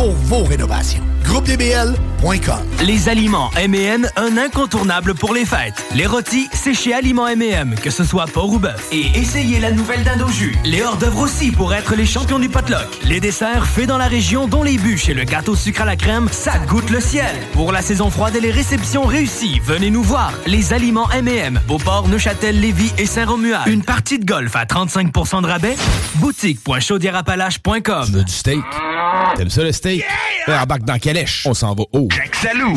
pour 0.00 0.12
vos 0.12 0.44
rénovations. 0.44 1.04
GroupeDBL.com 1.24 2.58
Les 2.86 3.10
aliments 3.10 3.50
M&M, 3.58 4.08
un 4.16 4.38
incontournable 4.38 5.14
pour 5.14 5.34
les 5.34 5.44
fêtes. 5.44 5.84
Les 5.94 6.06
rôtis, 6.06 6.48
c'est 6.54 6.72
chez 6.72 6.94
Aliments 6.94 7.28
M&M, 7.28 7.74
que 7.74 7.90
ce 7.90 8.02
soit 8.02 8.24
porc 8.24 8.50
ou 8.50 8.58
bœuf. 8.58 8.88
Et 8.92 9.06
essayez 9.14 9.60
la 9.60 9.72
nouvelle 9.72 10.02
dinde 10.02 10.22
au 10.22 10.28
jus. 10.30 10.56
Les 10.64 10.82
hors-d'œuvre 10.82 11.20
aussi 11.20 11.52
pour 11.52 11.74
être 11.74 11.94
les 11.96 12.06
champions 12.06 12.38
du 12.38 12.48
potluck. 12.48 12.88
Les 13.04 13.20
desserts 13.20 13.66
faits 13.66 13.88
dans 13.88 13.98
la 13.98 14.06
région, 14.06 14.48
dont 14.48 14.62
les 14.62 14.78
bûches 14.78 15.10
et 15.10 15.14
le 15.14 15.24
gâteau 15.24 15.54
sucre 15.54 15.82
à 15.82 15.84
la 15.84 15.96
crème, 15.96 16.28
ça 16.32 16.58
goûte 16.66 16.88
le 16.88 17.00
ciel. 17.00 17.36
Pour 17.52 17.70
la 17.70 17.82
saison 17.82 18.08
froide 18.08 18.34
et 18.36 18.40
les 18.40 18.50
réceptions 18.50 19.04
réussies, 19.04 19.60
venez 19.62 19.90
nous 19.90 20.02
voir. 20.02 20.32
Les 20.46 20.72
aliments 20.72 21.10
M&M, 21.10 21.60
Beauport, 21.68 22.08
Neuchâtel, 22.08 22.58
Lévis 22.58 22.94
et 22.96 23.06
Saint-Romuald. 23.06 23.68
Une 23.68 23.82
partie 23.82 24.18
de 24.18 24.24
golf 24.24 24.56
à 24.56 24.64
35% 24.64 25.42
de 25.42 25.46
rabais? 25.46 25.76
Boutique.chaudierapalache.com 26.14 28.06
Tu 28.06 28.12
veux 28.12 28.24
du 28.24 28.32
steak? 28.32 28.64
T'aimes 29.36 29.50
ça 29.50 29.62
le 29.62 29.72
steak? 29.72 30.04
Yeah! 30.46 30.62
Embarque 30.62 30.82
dans 30.82 30.98
Calèche. 30.98 31.46
On 31.46 31.54
s'en 31.54 31.74
va 31.74 31.84
haut. 31.92 32.08
Salou! 32.32 32.76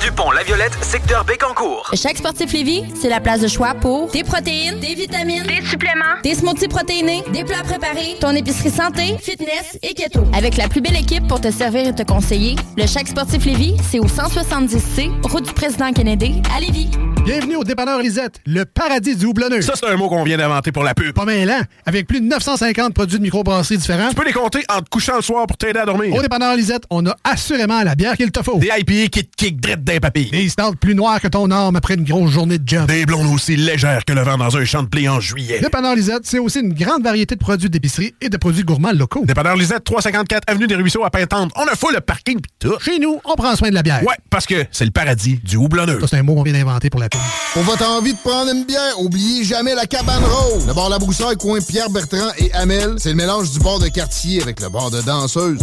Dupont-La-Violette, 0.00 0.76
secteur 0.80 1.24
Bécancourt. 1.24 1.90
Chaque 1.94 2.18
sportif 2.18 2.52
Lévis, 2.52 2.84
c'est 3.00 3.08
la 3.08 3.18
place 3.18 3.40
de 3.40 3.48
choix 3.48 3.74
pour 3.74 4.10
des 4.10 4.22
protéines, 4.22 4.78
des 4.78 4.94
vitamines, 4.94 5.42
des 5.42 5.64
suppléments, 5.66 6.04
des 6.22 6.34
smoothies 6.34 6.68
protéinés, 6.68 7.24
des 7.32 7.42
plats 7.42 7.64
préparés, 7.64 8.16
ton 8.20 8.30
épicerie 8.30 8.70
santé, 8.70 9.16
fitness 9.20 9.76
et 9.82 9.94
keto. 9.94 10.24
Avec 10.32 10.56
la 10.56 10.68
plus 10.68 10.80
belle 10.80 10.96
équipe 10.96 11.26
pour 11.26 11.40
te 11.40 11.50
servir 11.50 11.88
et 11.88 11.94
te 11.94 12.04
conseiller, 12.04 12.54
le 12.76 12.86
Chaque 12.86 13.08
sportif 13.08 13.44
Lévis, 13.44 13.76
c'est 13.90 13.98
au 13.98 14.06
170C, 14.06 15.10
route 15.28 15.44
du 15.46 15.52
président 15.52 15.92
Kennedy, 15.92 16.42
à 16.56 16.60
Lévis. 16.60 16.90
Bienvenue 17.24 17.56
au 17.56 17.64
dépanneur 17.64 18.00
Lisette, 18.00 18.40
le 18.46 18.64
paradis 18.64 19.16
du 19.16 19.26
houblonneux. 19.26 19.60
Ça, 19.60 19.74
c'est 19.74 19.86
un 19.86 19.96
mot 19.96 20.08
qu'on 20.08 20.22
vient 20.22 20.38
d'inventer 20.38 20.72
pour 20.72 20.82
la 20.82 20.94
pub. 20.94 21.12
Pas 21.12 21.26
mêlant, 21.26 21.60
avec 21.84 22.06
plus 22.06 22.20
de 22.20 22.26
950 22.26 22.94
produits 22.94 23.18
de 23.18 23.22
microbrasserie 23.22 23.76
différents. 23.76 24.08
Tu 24.08 24.14
peux 24.14 24.24
les 24.24 24.32
compter 24.32 24.64
en 24.70 24.80
te 24.80 24.88
couchant 24.88 25.16
le 25.16 25.22
soir 25.22 25.46
pour 25.46 25.56
t'aider 25.58 25.80
à 25.80 25.84
dormir. 25.84 26.14
Au 26.14 26.22
dépanneur 26.22 26.56
Lisette, 26.56 26.84
on 26.88 27.04
a 27.06 27.14
assurément 27.24 27.82
la 27.82 27.94
bière 27.94 28.16
qu'il 28.16 28.30
te 28.30 28.42
faut. 28.42 28.58
Des 28.58 28.68
IPA 28.68 29.08
qui 29.10 29.26
te 29.26 29.36
kick 29.36 29.60
drette 29.60 29.84
d'un 29.88 30.00
papy. 30.00 30.30
Des 30.30 30.48
stouts 30.50 30.74
plus 30.78 30.94
noirs 30.94 31.18
que 31.20 31.28
ton 31.28 31.50
arme 31.50 31.76
après 31.76 31.94
une 31.94 32.04
grosse 32.04 32.30
journée 32.30 32.58
de 32.58 32.68
job. 32.68 32.86
Des 32.86 33.06
blondes 33.06 33.32
aussi 33.32 33.56
légères 33.56 34.04
que 34.04 34.12
le 34.12 34.20
vent 34.20 34.36
dans 34.36 34.54
un 34.54 34.64
champ 34.66 34.82
de 34.82 34.88
blé 34.88 35.08
en 35.08 35.18
juillet. 35.18 35.60
Dépanneur 35.60 35.94
Lisette, 35.94 36.22
c'est 36.24 36.38
aussi 36.38 36.60
une 36.60 36.74
grande 36.74 37.02
variété 37.02 37.34
de 37.36 37.40
produits 37.40 37.70
d'épicerie 37.70 38.14
et 38.20 38.28
de 38.28 38.36
produits 38.36 38.64
gourmands 38.64 38.92
locaux. 38.92 39.24
Dépanneur 39.24 39.56
Lisette, 39.56 39.84
354 39.84 40.42
Avenue 40.46 40.66
des 40.66 40.74
Ruisseaux 40.74 41.04
à 41.04 41.10
Pintante. 41.10 41.52
On 41.56 41.64
a 41.64 41.74
fou 41.74 41.88
le 41.90 42.00
parking 42.00 42.38
pis 42.38 42.50
tout. 42.58 42.78
Chez 42.80 42.98
nous, 42.98 43.18
on 43.24 43.34
prend 43.34 43.56
soin 43.56 43.70
de 43.70 43.74
la 43.74 43.82
bière. 43.82 44.02
Ouais, 44.02 44.16
parce 44.28 44.44
que 44.46 44.66
c'est 44.70 44.84
le 44.84 44.90
paradis 44.90 45.40
du 45.42 45.56
houblonneux. 45.56 46.00
Ça, 46.00 46.06
c'est 46.06 46.18
un 46.18 46.22
mot 46.22 46.34
qu'on 46.34 46.42
vient 46.42 46.52
d'inventer 46.52 46.90
pour 46.90 47.00
la 47.00 47.08
pub. 47.08 47.20
Pour 47.54 47.62
votre 47.62 47.88
envie 47.88 48.12
de 48.12 48.18
prendre 48.18 48.52
une 48.52 48.64
bière, 48.64 49.00
oubliez 49.00 49.42
jamais 49.44 49.74
la 49.74 49.86
cabane 49.86 50.22
rose. 50.22 50.66
Le 50.66 50.74
bar 50.74 50.90
La 50.90 50.98
Broussaille, 50.98 51.36
coin 51.36 51.60
Pierre 51.66 51.88
Bertrand 51.88 52.28
et 52.36 52.52
Amel, 52.52 52.96
c'est 52.98 53.10
le 53.10 53.14
mélange 53.16 53.52
du 53.52 53.58
bar 53.60 53.78
de 53.78 53.88
quartier 53.88 54.42
avec 54.42 54.60
le 54.60 54.68
bar 54.68 54.90
de 54.90 55.00
danseuse. 55.00 55.60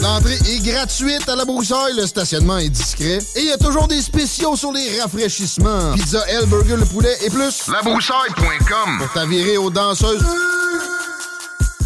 L'entrée 0.00 0.34
est 0.34 0.64
gratuite 0.64 1.28
à 1.28 1.34
La 1.34 1.44
Broussaille, 1.44 1.94
le 1.96 2.06
stationnement 2.06 2.58
est 2.58 2.68
discret 2.68 3.18
et 3.38 3.42
il 3.42 3.46
y 3.46 3.52
a 3.52 3.56
toujours 3.56 3.86
des 3.86 4.02
spéciaux 4.02 4.56
sur 4.56 4.72
les 4.72 5.00
rafraîchissements. 5.00 5.92
Pizza, 5.94 6.26
L, 6.28 6.46
burger, 6.46 6.76
le 6.76 6.84
poulet 6.84 7.16
et 7.24 7.30
plus. 7.30 7.68
Labroussaille.com 7.68 8.98
Pour 8.98 9.12
t'avirer 9.12 9.56
aux 9.56 9.70
danseuses. 9.70 10.24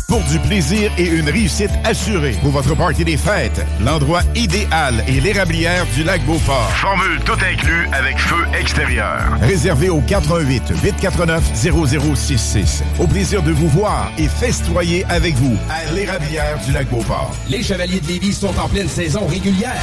Pour 0.08 0.22
du 0.24 0.38
plaisir 0.40 0.90
et 0.98 1.06
une 1.06 1.28
réussite 1.28 1.70
assurée. 1.84 2.36
Pour 2.42 2.50
votre 2.50 2.74
party 2.74 3.04
des 3.04 3.16
fêtes, 3.16 3.64
l'endroit 3.80 4.22
idéal 4.34 5.02
est 5.08 5.20
l'érablière 5.20 5.86
du 5.94 6.04
lac 6.04 6.24
Beauport. 6.26 6.70
Formule 6.72 7.20
tout 7.24 7.32
inclus 7.32 7.88
avec 7.92 8.18
feu 8.18 8.44
extérieur. 8.58 9.38
Réservé 9.40 9.88
au 9.88 10.00
418 10.00 10.62
849 10.82 11.42
0066. 11.54 12.82
Au 12.98 13.06
plaisir 13.06 13.42
de 13.42 13.52
vous 13.52 13.68
voir 13.68 14.12
et 14.18 14.28
festoyer 14.28 15.04
avec 15.08 15.34
vous 15.36 15.56
à 15.70 15.92
l'érablière 15.92 16.58
du 16.66 16.72
lac 16.72 16.88
Beauport. 16.90 17.34
Les 17.48 17.62
Chevaliers 17.62 18.00
de 18.00 18.08
Lévis 18.08 18.34
sont 18.34 18.58
en 18.58 18.68
pleine 18.68 18.88
saison 18.88 19.26
régulière. 19.26 19.82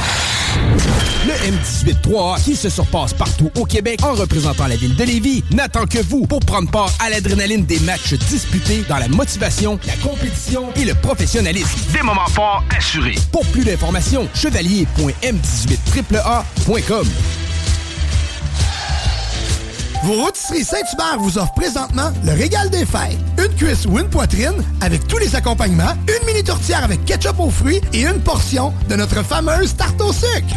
Le 1.26 1.32
M18-3A, 1.32 2.42
qui 2.42 2.56
se 2.56 2.68
surpasse 2.70 3.12
partout 3.12 3.50
au 3.56 3.64
Québec 3.64 4.00
en 4.02 4.14
représentant 4.14 4.66
la 4.66 4.76
ville 4.76 4.96
de 4.96 5.04
Lévis, 5.04 5.44
n'attend 5.52 5.84
que 5.86 5.98
vous 5.98 6.26
pour 6.26 6.40
prendre 6.40 6.70
part 6.70 6.90
à 6.98 7.10
l'adrénaline 7.10 7.64
des 7.64 7.78
matchs 7.80 8.14
disputés 8.14 8.84
dans 8.88 8.96
la 8.96 9.08
motivation, 9.08 9.78
la 9.86 9.94
compétition 10.10 10.72
et 10.74 10.84
le 10.84 10.94
professionnalisme. 10.94 11.78
Des 11.92 12.02
moments 12.02 12.26
forts 12.26 12.64
assurés. 12.76 13.14
Pour 13.30 13.46
plus 13.46 13.64
d'informations, 13.64 14.28
chevalier.m18AAA.com. 14.34 17.06
Vos 20.02 20.14
rôtisseries 20.14 20.64
Saint-Hubert 20.64 21.18
vous 21.18 21.38
offrent 21.38 21.54
présentement 21.54 22.10
le 22.24 22.32
régal 22.32 22.70
des 22.70 22.86
fêtes. 22.86 23.18
Une 23.38 23.54
cuisse 23.54 23.86
ou 23.86 23.96
une 23.98 24.08
poitrine 24.08 24.64
avec 24.80 25.06
tous 25.06 25.18
les 25.18 25.36
accompagnements, 25.36 25.92
une 26.08 26.26
mini 26.26 26.42
tourtière 26.42 26.82
avec 26.82 27.04
ketchup 27.04 27.38
aux 27.38 27.50
fruits 27.50 27.82
et 27.92 28.06
une 28.06 28.20
portion 28.20 28.72
de 28.88 28.96
notre 28.96 29.22
fameuse 29.22 29.76
tarte 29.76 30.00
au 30.00 30.12
sucre. 30.12 30.56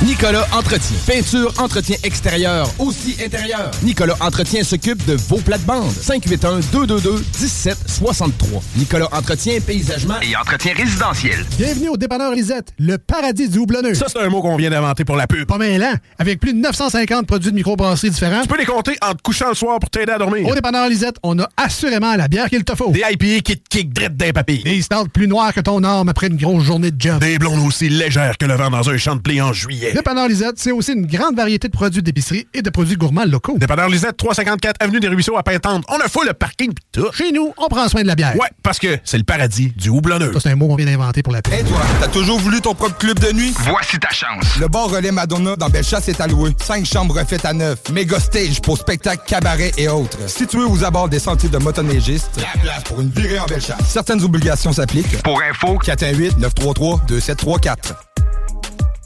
Nicolas 0.00 0.46
Entretien. 0.52 0.96
Peinture, 1.06 1.52
entretien 1.58 1.96
extérieur, 2.02 2.68
aussi 2.80 3.16
intérieur. 3.24 3.70
Nicolas 3.84 4.16
Entretien 4.18 4.64
s'occupe 4.64 5.04
de 5.06 5.14
vos 5.28 5.36
plates-bandes. 5.36 5.92
581-222-1763. 5.92 8.32
Nicolas 8.76 9.06
Entretien, 9.12 9.60
paysagement 9.60 10.16
Et 10.20 10.34
entretien 10.34 10.74
résidentiel. 10.74 11.46
Bienvenue 11.56 11.90
au 11.90 11.96
dépanneur 11.96 12.32
Lisette, 12.34 12.72
le 12.80 12.98
paradis 12.98 13.48
du 13.48 13.58
houblonneux. 13.58 13.94
Ça, 13.94 14.06
c'est 14.08 14.18
un 14.18 14.28
mot 14.28 14.42
qu'on 14.42 14.56
vient 14.56 14.70
d'inventer 14.70 15.04
pour 15.04 15.14
la 15.14 15.28
pub. 15.28 15.46
Pas 15.46 15.58
mêlant, 15.58 15.94
avec 16.18 16.40
plus 16.40 16.52
de 16.52 16.58
950 16.58 17.28
produits 17.28 17.52
de 17.52 17.56
microbrasserie 17.56 18.10
différents. 18.10 18.42
Tu 18.42 18.48
peux 18.48 18.58
les 18.58 18.66
compter 18.66 18.96
en 19.02 19.14
te 19.14 19.22
couchant 19.22 19.50
le 19.50 19.54
soir 19.54 19.78
pour 19.78 19.88
t'aider 19.88 20.10
à 20.10 20.18
dormir. 20.18 20.48
Au 20.48 20.54
dépanneur 20.56 20.88
Lisette, 20.88 21.18
on 21.22 21.38
a 21.38 21.48
assurément 21.56 22.16
la 22.16 22.26
bière 22.26 22.50
qu'il 22.50 22.64
te 22.64 22.74
faut. 22.74 22.90
Des 22.90 23.04
IPA 23.08 23.40
qui 23.44 23.56
te 23.56 23.68
kick 23.70 23.92
drette 23.92 24.16
d'un 24.16 24.32
papy. 24.32 24.64
Des 24.64 24.82
stouts 24.82 25.06
plus 25.12 25.28
noirs 25.28 25.54
que 25.54 25.60
ton 25.60 25.84
arme 25.84 26.08
après 26.08 26.26
une 26.26 26.38
grosse 26.38 26.64
journée 26.64 26.90
de 26.90 27.00
job. 27.00 27.20
Des 27.20 27.38
blondes 27.38 27.64
aussi 27.64 27.88
légères 27.88 28.36
que 28.36 28.46
le 28.46 28.54
vent 28.54 28.70
dans 28.70 28.90
un 28.90 28.96
champ 28.98 29.14
de 29.14 29.20
blé 29.20 29.40
en 29.40 29.52
juillet. 29.52 29.81
Dépanneur 29.90 30.28
Lisette, 30.28 30.54
c'est 30.56 30.72
aussi 30.72 30.92
une 30.92 31.06
grande 31.06 31.36
variété 31.36 31.68
de 31.68 31.72
produits 31.72 32.02
d'épicerie 32.02 32.46
et 32.54 32.62
de 32.62 32.70
produits 32.70 32.96
gourmands 32.96 33.24
locaux. 33.24 33.56
Dépanneur 33.58 33.88
Lisette, 33.88 34.16
354 34.16 34.76
Avenue 34.80 35.00
des 35.00 35.08
Ruisseaux 35.08 35.36
à 35.36 35.42
Pintante. 35.42 35.84
On 35.88 35.96
a 35.96 36.08
fou 36.08 36.20
le 36.26 36.32
parking 36.32 36.72
pis 36.72 36.82
tout. 36.92 37.10
Chez 37.12 37.32
nous, 37.32 37.52
on 37.58 37.68
prend 37.68 37.88
soin 37.88 38.02
de 38.02 38.06
la 38.06 38.14
bière. 38.14 38.34
Ouais, 38.36 38.48
parce 38.62 38.78
que 38.78 38.98
c'est 39.04 39.18
le 39.18 39.24
paradis 39.24 39.72
du 39.76 39.88
houblonneux. 39.88 40.32
Ça, 40.34 40.40
c'est 40.40 40.50
un 40.50 40.56
mot 40.56 40.68
qu'on 40.68 40.76
vient 40.76 40.86
d'inventer 40.86 41.22
pour 41.22 41.32
la. 41.32 41.40
Hey 41.50 41.64
toi, 41.64 41.80
t'as 42.00 42.08
toujours 42.08 42.38
voulu 42.38 42.60
ton 42.60 42.74
propre 42.74 42.96
club 42.98 43.18
de 43.18 43.32
nuit? 43.32 43.52
Voici 43.58 43.98
ta 43.98 44.10
chance. 44.10 44.44
Le 44.60 44.68
bar 44.68 44.88
relais 44.88 45.10
Madonna 45.10 45.56
dans 45.56 45.68
Bellechasse 45.68 46.08
est 46.08 46.20
alloué. 46.20 46.50
Cinq 46.62 46.86
chambres 46.86 47.18
refaites 47.18 47.44
à 47.44 47.52
neuf. 47.52 47.78
Méga 47.92 48.20
stage 48.20 48.60
pour 48.60 48.78
spectacles, 48.78 49.22
cabarets 49.26 49.72
et 49.76 49.88
autres. 49.88 50.18
Situé 50.28 50.62
aux 50.62 50.84
abords 50.84 51.08
des 51.08 51.18
sentiers 51.18 51.48
de 51.48 51.58
motoneigistes. 51.58 52.30
La 52.36 52.60
place 52.60 52.84
pour 52.84 53.00
une 53.00 53.10
virée 53.10 53.40
en 53.40 53.46
Bellechasse. 53.46 53.80
Certaines 53.88 54.22
obligations 54.22 54.72
s'appliquent. 54.72 55.20
Pour 55.22 55.42
info, 55.42 55.78
418-933-2734. 55.84 58.11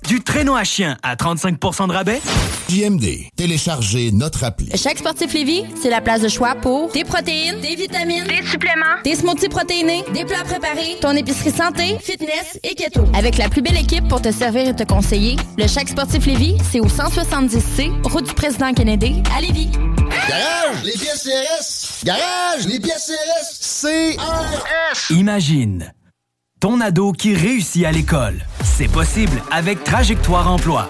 Du 0.08 0.20
traîneau 0.20 0.54
à 0.54 0.62
chien 0.62 0.96
à 1.02 1.16
35% 1.16 1.88
de 1.88 1.92
rabais? 1.92 2.20
JMD. 2.68 3.26
Téléchargez 3.34 4.12
notre 4.12 4.44
appli. 4.44 4.70
Chaque 4.76 4.98
sportif 4.98 5.32
Lévis, 5.32 5.64
c'est 5.82 5.90
la 5.90 6.00
place 6.00 6.20
de 6.20 6.28
choix 6.28 6.54
pour 6.54 6.92
des 6.92 7.02
protéines, 7.02 7.60
des 7.60 7.74
vitamines, 7.74 8.24
des 8.24 8.46
suppléments, 8.46 9.02
des 9.04 9.16
smoothies 9.16 9.48
protéinés, 9.48 10.04
des 10.14 10.24
plats 10.24 10.44
préparés, 10.44 10.96
ton 11.00 11.10
épicerie 11.10 11.50
santé, 11.50 11.98
fitness 12.00 12.58
et 12.62 12.76
keto. 12.76 13.04
Avec 13.14 13.36
la 13.36 13.48
plus 13.48 13.62
belle 13.62 13.78
équipe 13.78 14.06
pour 14.06 14.22
te 14.22 14.30
servir 14.30 14.68
et 14.68 14.76
te 14.76 14.84
conseiller, 14.84 15.36
le 15.58 15.66
Chaque 15.66 15.88
sportif 15.88 16.24
Lévis, 16.24 16.56
c'est 16.70 16.80
au 16.80 16.86
170C, 16.86 17.90
route 18.08 18.26
du 18.28 18.34
président 18.34 18.72
Kennedy, 18.72 19.22
à 19.36 19.40
Lévis. 19.40 19.70
Garage, 20.28 20.84
les 20.84 20.92
pièces 20.92 21.24
CRS. 21.24 22.04
Garage, 22.04 22.66
les 22.68 22.78
pièces 22.78 23.10
CRS. 23.10 24.16
CRS. 24.16 25.10
Imagine 25.10 25.92
ton 26.60 26.80
ado 26.80 27.12
qui 27.12 27.34
réussit 27.34 27.84
à 27.84 27.92
l'école. 27.92 28.44
C'est 28.64 28.90
possible 28.90 29.42
avec 29.50 29.84
Trajectoire 29.84 30.50
Emploi. 30.50 30.88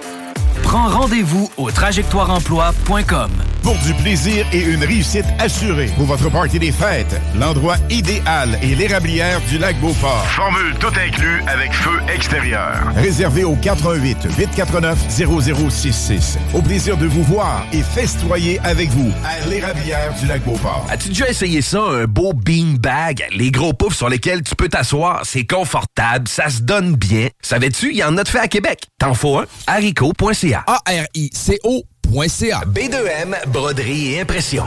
Prends 0.63 0.87
rendez-vous 0.89 1.49
au 1.57 1.71
trajectoireemploi.com. 1.71 3.31
Pour 3.63 3.75
du 3.79 3.93
plaisir 3.95 4.45
et 4.53 4.61
une 4.61 4.83
réussite 4.83 5.25
assurée. 5.39 5.89
Pour 5.97 6.05
votre 6.05 6.29
party 6.29 6.57
des 6.57 6.71
fêtes, 6.71 7.19
l'endroit 7.37 7.75
idéal 7.89 8.57
est 8.61 8.75
l'érablière 8.75 9.41
du 9.49 9.57
lac 9.57 9.77
Beauport. 9.81 10.25
formule 10.27 10.73
tout 10.79 10.87
inclus 10.87 11.41
avec 11.47 11.73
feu 11.73 11.99
extérieur. 12.13 12.77
Réservé 12.95 13.43
au 13.43 13.55
418 13.55 14.17
849 14.37 14.97
0066. 15.09 16.37
Au 16.53 16.61
plaisir 16.61 16.95
de 16.95 17.07
vous 17.07 17.23
voir 17.23 17.65
et 17.73 17.81
festoyer 17.81 18.59
avec 18.63 18.89
vous 18.91 19.11
à 19.25 19.45
l'érablière 19.49 20.13
du 20.19 20.27
lac 20.27 20.43
Beauport. 20.45 20.85
As-tu 20.89 21.09
déjà 21.09 21.27
essayé 21.29 21.61
ça, 21.61 21.81
un 21.81 22.05
beau 22.05 22.31
bean 22.33 22.75
bag? 22.79 23.25
Les 23.35 23.51
gros 23.51 23.73
poufs 23.73 23.95
sur 23.95 24.07
lesquels 24.07 24.43
tu 24.43 24.55
peux 24.55 24.69
t'asseoir, 24.69 25.21
c'est 25.25 25.45
confortable, 25.45 26.27
ça 26.29 26.49
se 26.49 26.61
donne 26.61 26.95
bien. 26.95 27.27
Savais-tu, 27.41 27.91
il 27.91 27.97
y 27.97 28.03
en 28.03 28.17
a 28.17 28.23
de 28.23 28.29
fait 28.29 28.39
à 28.39 28.47
Québec. 28.47 28.83
T'en 28.97 29.13
faut 29.13 29.39
un? 29.39 29.45
haricot.ca. 29.67 30.46
A-R-I-C-O.ca. 30.53 31.96
B2M, 32.09 33.35
broderie 33.47 34.13
et 34.13 34.21
impression. 34.21 34.63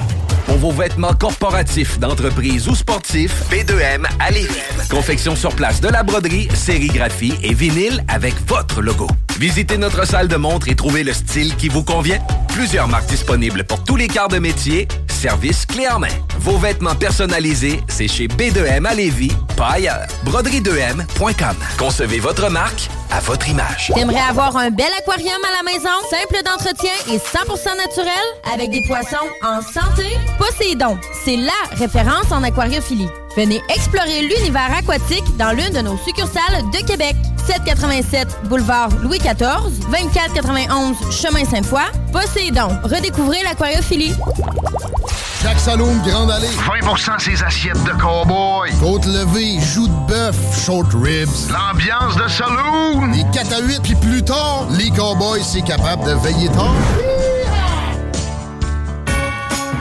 Pour 0.47 0.57
vos 0.59 0.73
vêtements 0.73 1.15
corporatifs, 1.15 1.99
d'entreprise 1.99 2.69
ou 2.69 2.75
sportifs, 2.75 3.45
B2M 3.51 4.05
à 4.19 4.31
Lévis. 4.31 4.49
Confection 4.91 5.35
sur 5.35 5.55
place 5.55 5.81
de 5.81 5.89
la 5.89 6.03
broderie, 6.03 6.49
sérigraphie 6.55 7.35
et 7.43 7.55
vinyle 7.55 8.05
avec 8.09 8.35
votre 8.47 8.83
logo. 8.83 9.07
Visitez 9.39 9.79
notre 9.79 10.07
salle 10.07 10.29
de 10.29 10.37
montre 10.37 10.69
et 10.69 10.75
trouvez 10.75 11.03
le 11.03 11.15
style 11.15 11.57
qui 11.57 11.69
vous 11.69 11.83
convient. 11.83 12.19
Plusieurs 12.49 12.89
marques 12.89 13.09
disponibles 13.09 13.65
pour 13.65 13.85
tous 13.85 13.97
les 13.97 14.09
quarts 14.09 14.29
de 14.29 14.39
métier. 14.39 14.87
service 15.09 15.67
clé 15.67 15.87
en 15.89 15.99
main. 15.99 16.09
Vos 16.39 16.59
vêtements 16.59 16.95
personnalisés, 16.95 17.81
c'est 17.89 18.09
chez 18.09 18.27
B2M 18.27 18.87
à 18.87 18.95
Lévis, 18.95 19.33
pas 19.57 19.73
ailleurs. 19.73 20.07
Broderie2M.com. 20.27 21.57
Concevez 21.79 22.19
votre 22.19 22.51
marque 22.51 22.89
à 23.11 23.21
votre 23.21 23.49
image. 23.49 23.93
T'aimerais 23.95 24.21
avoir 24.21 24.57
un 24.57 24.71
bel 24.71 24.87
aquarium 24.99 25.41
à 25.47 25.63
la 25.63 25.73
maison, 25.73 25.91
simple 26.11 26.43
d'entretien 26.45 26.93
et 27.13 27.19
100% 27.33 27.77
naturel, 27.77 28.13
avec 28.53 28.71
des 28.71 28.83
poissons 28.89 29.17
en 29.43 29.63
santé? 29.63 30.05
Poséidon, 30.37 30.99
c'est 31.25 31.37
LA 31.37 31.53
référence 31.73 32.33
en 32.33 32.43
aquariophilie. 32.43 33.09
Venez 33.37 33.63
explorer 33.69 34.23
l'univers 34.23 34.75
aquatique 34.77 35.25
dans 35.37 35.53
l'une 35.53 35.71
de 35.71 35.81
nos 35.81 35.97
succursales 35.99 36.63
de 36.73 36.85
Québec. 36.85 37.15
787 37.47 38.27
boulevard 38.49 38.91
Louis 39.03 39.19
XIV, 39.19 39.79
2491 39.93 40.97
chemin 41.13 41.45
Sainte-Foy. 41.45 41.83
Poséidon, 42.13 42.69
redécouvrez 42.83 43.43
l'aquariophilie. 43.45 44.15
Jacques 45.43 45.61
Saloon, 45.61 45.97
Grande 46.05 46.31
Allée. 46.33 46.49
20% 46.49 47.19
ses 47.19 47.43
assiettes 47.43 47.83
de 47.85 47.93
cowboy. 47.93 48.71
Côte 48.79 49.07
levée, 49.07 49.59
joues 49.61 49.89
de 49.89 50.07
bœuf, 50.07 50.37
short 50.67 50.93
ribs. 50.93 51.51
L'ambiance 51.51 52.17
de 52.17 52.29
saloon. 52.29 53.07
Les 53.13 53.25
4 53.33 53.55
à 53.55 53.61
8, 53.61 53.81
puis 53.83 53.95
plus 53.95 54.23
tard, 54.23 54.67
les 54.73 54.91
cowboys, 54.91 55.43
c'est 55.43 55.63
capable 55.63 56.05
de 56.05 56.13
veiller 56.13 56.49
tard. 56.49 56.75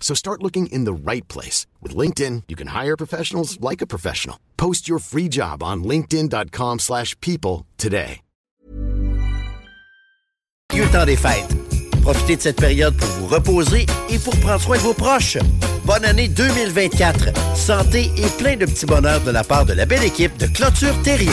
So 0.00 0.14
start 0.14 0.42
looking 0.42 0.68
in 0.68 0.84
the 0.84 0.94
right 0.94 1.28
place. 1.28 1.66
With 1.82 1.94
LinkedIn, 1.94 2.44
you 2.48 2.56
can 2.56 2.68
hire 2.68 2.96
professionals 2.96 3.60
like 3.60 3.82
a 3.82 3.86
professional. 3.86 4.36
Post 4.56 4.88
your 4.88 5.00
free 5.00 5.28
job 5.28 5.62
on 5.62 5.84
linkedin.com 5.84 6.78
slash 6.78 7.14
people 7.20 7.66
today. 7.76 8.20
Dieu 10.70 10.86
temps 10.92 11.06
des 11.06 11.16
fêtes. 11.16 11.48
Profitez 12.02 12.36
de 12.36 12.42
cette 12.42 12.60
période 12.60 12.96
pour 12.96 13.08
vous 13.08 13.26
reposer 13.26 13.86
et 14.10 14.18
pour 14.18 14.36
prendre 14.40 14.60
soin 14.60 14.76
de 14.76 14.82
vos 14.82 14.94
proches. 14.94 15.38
Bonne 15.84 16.04
année 16.04 16.28
2024. 16.28 17.56
Santé 17.56 18.10
et 18.16 18.28
plein 18.38 18.56
de 18.56 18.66
petits 18.66 18.86
bonheurs 18.86 19.22
de 19.22 19.30
la 19.30 19.44
part 19.44 19.64
de 19.64 19.72
la 19.72 19.86
belle 19.86 20.04
équipe 20.04 20.36
de 20.36 20.46
Clôture 20.46 20.94
Terrien. 21.02 21.32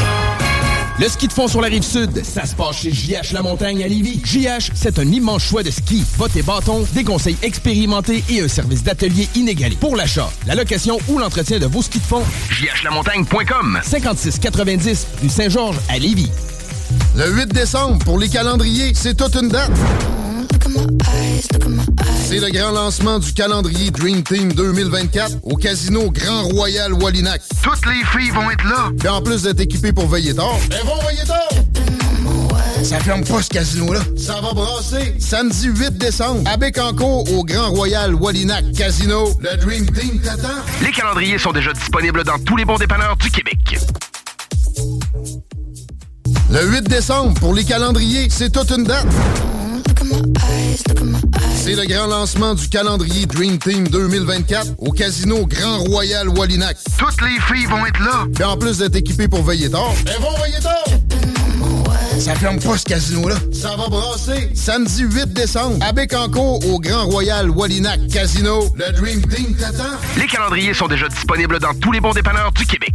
Le 0.98 1.10
ski 1.10 1.28
de 1.28 1.34
fond 1.34 1.50
sur 1.50 1.60
la 1.60 1.68
rive 1.68 1.84
sud, 1.84 2.24
ça 2.24 2.46
se 2.46 2.56
passe 2.56 2.78
chez 2.78 2.92
JH 2.94 3.34
La 3.34 3.42
Montagne 3.42 3.84
à 3.84 3.88
Lévis. 3.88 4.22
JH, 4.24 4.72
c'est 4.74 4.98
un 4.98 5.08
immense 5.12 5.44
choix 5.44 5.62
de 5.62 5.70
ski, 5.70 6.06
bottes 6.18 6.38
et 6.38 6.42
bâtons, 6.42 6.88
des 6.94 7.04
conseils 7.04 7.36
expérimentés 7.42 8.24
et 8.30 8.42
un 8.42 8.48
service 8.48 8.82
d'atelier 8.82 9.28
inégalé. 9.36 9.76
Pour 9.76 9.98
l'achat, 9.98 10.30
la 10.48 10.56
location 10.56 10.98
ou 11.10 11.20
l'entretien 11.20 11.60
de 11.60 11.66
vos 11.66 11.82
skis 11.82 12.00
de 12.00 12.06
fond, 12.06 12.24
jhlamontagne.com 12.50 13.80
56 13.84 14.40
90 14.40 15.08
rue 15.22 15.30
Saint-Georges 15.30 15.80
à 15.90 16.00
Lévis. 16.00 16.32
Le 17.18 17.30
8 17.30 17.48
décembre, 17.48 18.00
pour 18.06 18.18
les 18.18 18.30
calendriers, 18.30 18.94
c'est 18.94 19.16
toute 19.16 19.36
une 19.36 19.50
date. 19.50 19.72
C'est 22.28 22.40
le 22.40 22.50
grand 22.50 22.72
lancement 22.72 23.20
du 23.20 23.34
calendrier 23.34 23.92
Dream 23.92 24.24
Team 24.24 24.54
2024 24.54 25.38
au 25.44 25.56
Casino 25.56 26.12
Grand 26.12 26.44
Royal 26.44 26.94
Wallinac. 26.94 27.42
Toutes 27.62 27.86
les 27.86 28.04
filles 28.18 28.32
vont 28.32 28.50
être 28.52 28.66
là. 28.66 28.90
Puis 28.98 29.08
en 29.08 29.22
plus 29.22 29.44
d'être 29.44 29.60
équipées 29.60 29.94
pour 29.94 30.08
veiller 30.08 30.34
tard, 30.34 30.58
elles 30.72 30.86
vont 30.86 31.00
veiller 31.08 31.26
tard! 31.26 31.50
Ça 32.84 33.00
ferme 33.00 33.24
pas 33.24 33.42
ce 33.42 33.50
casino-là. 33.50 34.02
Ça 34.16 34.42
va 34.42 34.54
brasser. 34.54 35.16
Samedi 35.18 35.70
8 35.70 35.98
décembre, 35.98 36.42
à 36.46 36.58
Bécancourt, 36.58 37.32
au 37.34 37.44
Grand 37.44 37.72
Royal 37.72 38.14
Wallinac 38.14 38.74
Casino. 38.74 39.30
Le 39.40 39.58
Dream 39.58 39.90
Team 39.92 40.20
t'attend. 40.22 40.50
Les 40.84 40.92
calendriers 40.92 41.40
sont 41.40 41.52
déjà 41.52 41.74
disponibles 41.74 42.24
dans 42.24 42.38
tous 42.40 42.58
les 42.58 42.66
bons 42.66 42.78
dépanneurs 42.78 43.18
du 43.18 43.32
Québec. 43.32 43.80
Le 46.52 46.68
8 46.68 46.84
décembre, 46.84 47.34
pour 47.40 47.54
les 47.54 47.64
calendriers, 47.64 48.28
c'est 48.30 48.52
toute 48.52 48.70
une 48.70 48.84
date. 48.84 49.08
C'est 51.56 51.76
le 51.76 51.86
grand 51.86 52.08
lancement 52.08 52.54
du 52.54 52.68
calendrier 52.68 53.26
Dream 53.26 53.58
Team 53.58 53.88
2024 53.88 54.74
au 54.80 54.92
Casino 54.92 55.46
Grand 55.46 55.80
Royal 55.80 56.28
Wallinac. 56.30 56.78
Toutes 56.98 57.22
les 57.22 57.40
filles 57.42 57.66
vont 57.66 57.86
être 57.86 58.00
là. 58.00 58.26
Puis 58.34 58.44
en 58.44 58.58
plus 58.58 58.80
d'être 58.80 58.96
équipées 58.96 59.28
pour 59.28 59.44
veiller 59.44 59.70
tard, 59.70 59.94
elles 60.06 60.22
vont 60.22 60.38
veiller 60.44 60.60
tard! 60.62 60.84
Ça 62.20 62.34
ferme 62.36 62.60
pas 62.60 62.78
ce 62.78 62.86
casino-là. 62.86 63.36
Ça 63.52 63.76
va 63.76 63.88
brasser. 63.90 64.50
Samedi 64.54 65.04
8 65.04 65.34
décembre, 65.34 65.78
à 65.86 65.92
Bécancourt, 65.92 66.66
au 66.72 66.80
Grand 66.80 67.06
Royal 67.06 67.50
Wallinac 67.50 68.08
Casino. 68.08 68.74
Le 68.76 68.92
Dream 68.94 69.22
Team 69.28 69.54
t'attend. 69.56 69.98
Les 70.18 70.26
calendriers 70.26 70.74
sont 70.74 70.88
déjà 70.88 71.10
disponibles 71.10 71.60
dans 71.60 71.74
tous 71.74 71.92
les 71.92 72.00
bons 72.00 72.14
dépanneurs 72.14 72.52
du 72.54 72.66
Québec. 72.66 72.95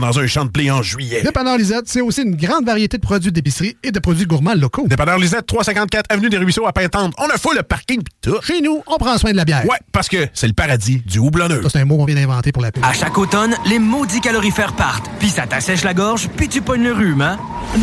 dans 0.00 0.18
un 0.18 0.26
champ 0.26 0.44
de 0.44 0.50
blé 0.50 0.70
en 0.70 0.82
juillet. 0.82 1.22
Dépanneur 1.22 1.56
Lisette, 1.56 1.84
c'est 1.86 2.00
aussi 2.00 2.22
une 2.22 2.36
grande 2.36 2.64
variété 2.66 2.96
de 2.96 3.02
produits 3.02 3.32
d'épicerie 3.32 3.76
et 3.82 3.90
de 3.90 3.98
produits 3.98 4.26
gourmands 4.26 4.54
locaux. 4.54 4.86
Dépanneur 4.86 5.18
Lisette, 5.18 5.46
354 5.46 6.06
Avenue 6.10 6.28
des 6.28 6.38
Ruisseaux 6.38 6.66
à 6.66 6.72
Pintante. 6.72 7.14
On 7.18 7.26
a 7.28 7.36
fou 7.38 7.52
le 7.54 7.62
parking 7.62 8.02
pis 8.02 8.12
tout. 8.20 8.40
Chez 8.42 8.60
nous, 8.60 8.82
on 8.86 8.96
prend 8.96 9.16
soin 9.18 9.32
de 9.32 9.36
la 9.36 9.44
bière. 9.44 9.64
Ouais, 9.66 9.78
parce 9.92 10.08
que 10.08 10.28
c'est 10.34 10.46
le 10.46 10.52
paradis 10.52 11.02
du 11.06 11.18
houblonneux. 11.18 11.62
Ça, 11.62 11.70
c'est 11.70 11.80
un 11.80 11.84
mot 11.84 11.96
qu'on 11.96 12.04
vient 12.04 12.14
d'inventer 12.14 12.52
pour 12.52 12.62
la 12.62 12.72
pub. 12.72 12.84
À 12.84 12.92
chaque 12.92 13.16
automne, 13.18 13.54
les 13.66 13.78
maudits 13.78 14.20
calorifères 14.20 14.74
partent, 14.74 15.10
puis 15.18 15.28
ça 15.30 15.46
t'assèche 15.46 15.84
la 15.84 15.94
gorge, 15.94 16.28
puis 16.36 16.48
tu 16.48 16.60
pognes 16.60 16.84
le 16.84 16.92
rhume, 16.92 17.20
hein? 17.22 17.38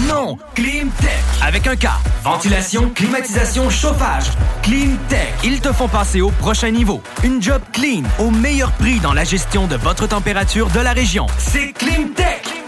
Non! 0.07 0.37
Climtech! 0.55 1.11
Avec 1.43 1.67
un 1.67 1.75
K. 1.75 1.87
Ventilation, 2.23 2.89
climatisation, 2.89 3.69
chauffage. 3.69 4.25
Climtech. 4.63 5.33
Ils 5.43 5.59
te 5.61 5.71
font 5.71 5.87
passer 5.87 6.21
au 6.21 6.31
prochain 6.31 6.71
niveau. 6.71 7.01
Une 7.23 7.41
job 7.41 7.61
clean, 7.71 8.01
au 8.19 8.31
meilleur 8.31 8.71
prix 8.73 8.99
dans 8.99 9.13
la 9.13 9.23
gestion 9.23 9.67
de 9.67 9.75
votre 9.75 10.07
température 10.07 10.69
de 10.71 10.79
la 10.79 10.93
région. 10.93 11.27
C'est 11.37 11.71
Climtech! 11.73 12.04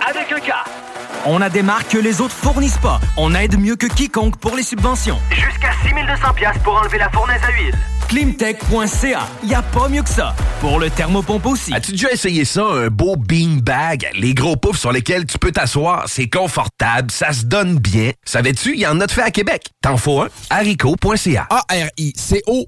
Avec 0.10 0.32
un 0.32 0.39
K. 0.39 0.52
On 1.26 1.41
a 1.41 1.50
des 1.50 1.62
marques 1.63 1.89
que 1.89 1.97
les 1.97 2.21
autres 2.21 2.34
fournissent 2.34 2.78
pas. 2.78 3.00
On 3.17 3.36
aide 3.36 3.60
mieux 3.60 3.76
que 3.76 3.88
quiconque 3.88 4.38
pour 4.38 4.56
les 4.56 4.63
subventions. 4.63 5.19
Jusqu'à 5.32 5.71
6200 5.84 6.34
pièces 6.34 6.58
pour 6.63 6.76
enlever 6.76 6.97
la 6.97 7.10
fournaise 7.10 7.41
à 7.43 7.52
huile. 7.52 7.76
Climtech.ca. 8.08 9.28
Y 9.43 9.54
a 9.54 9.62
pas 9.62 9.89
mieux 9.89 10.02
que 10.02 10.10
ça. 10.10 10.34
Pour 10.62 10.80
le 10.80 10.89
thermopompe 10.89 11.45
aussi. 11.45 11.73
As-tu 11.73 11.91
déjà 11.91 12.12
essayé 12.12 12.45
ça, 12.45 12.63
un 12.63 12.88
beau 12.88 13.17
bean 13.17 13.58
bag? 13.62 14.10
Les 14.13 14.34
gros 14.34 14.56
poufs 14.56 14.78
sur 14.80 14.91
lesquels 14.93 15.26
tu 15.26 15.38
peux 15.38 15.52
t'asseoir, 15.52 16.06
c'est 16.08 16.30
confortable, 16.30 17.12
ça 17.12 17.34
se 17.34 17.43
donne 17.45 17.78
bien. 17.80 18.12
Savais-tu, 18.23 18.73
il 18.76 18.80
y 18.80 18.88
en 18.88 19.00
a 19.02 19.08
de 19.08 19.12
fait 19.12 19.23
à 19.23 19.32
Québec. 19.32 19.63
T'en 19.82 19.97
faut 19.97 20.21
un? 20.21 20.30
haricot.ca. 20.50 21.47
A-R-I-C-O 21.50 22.67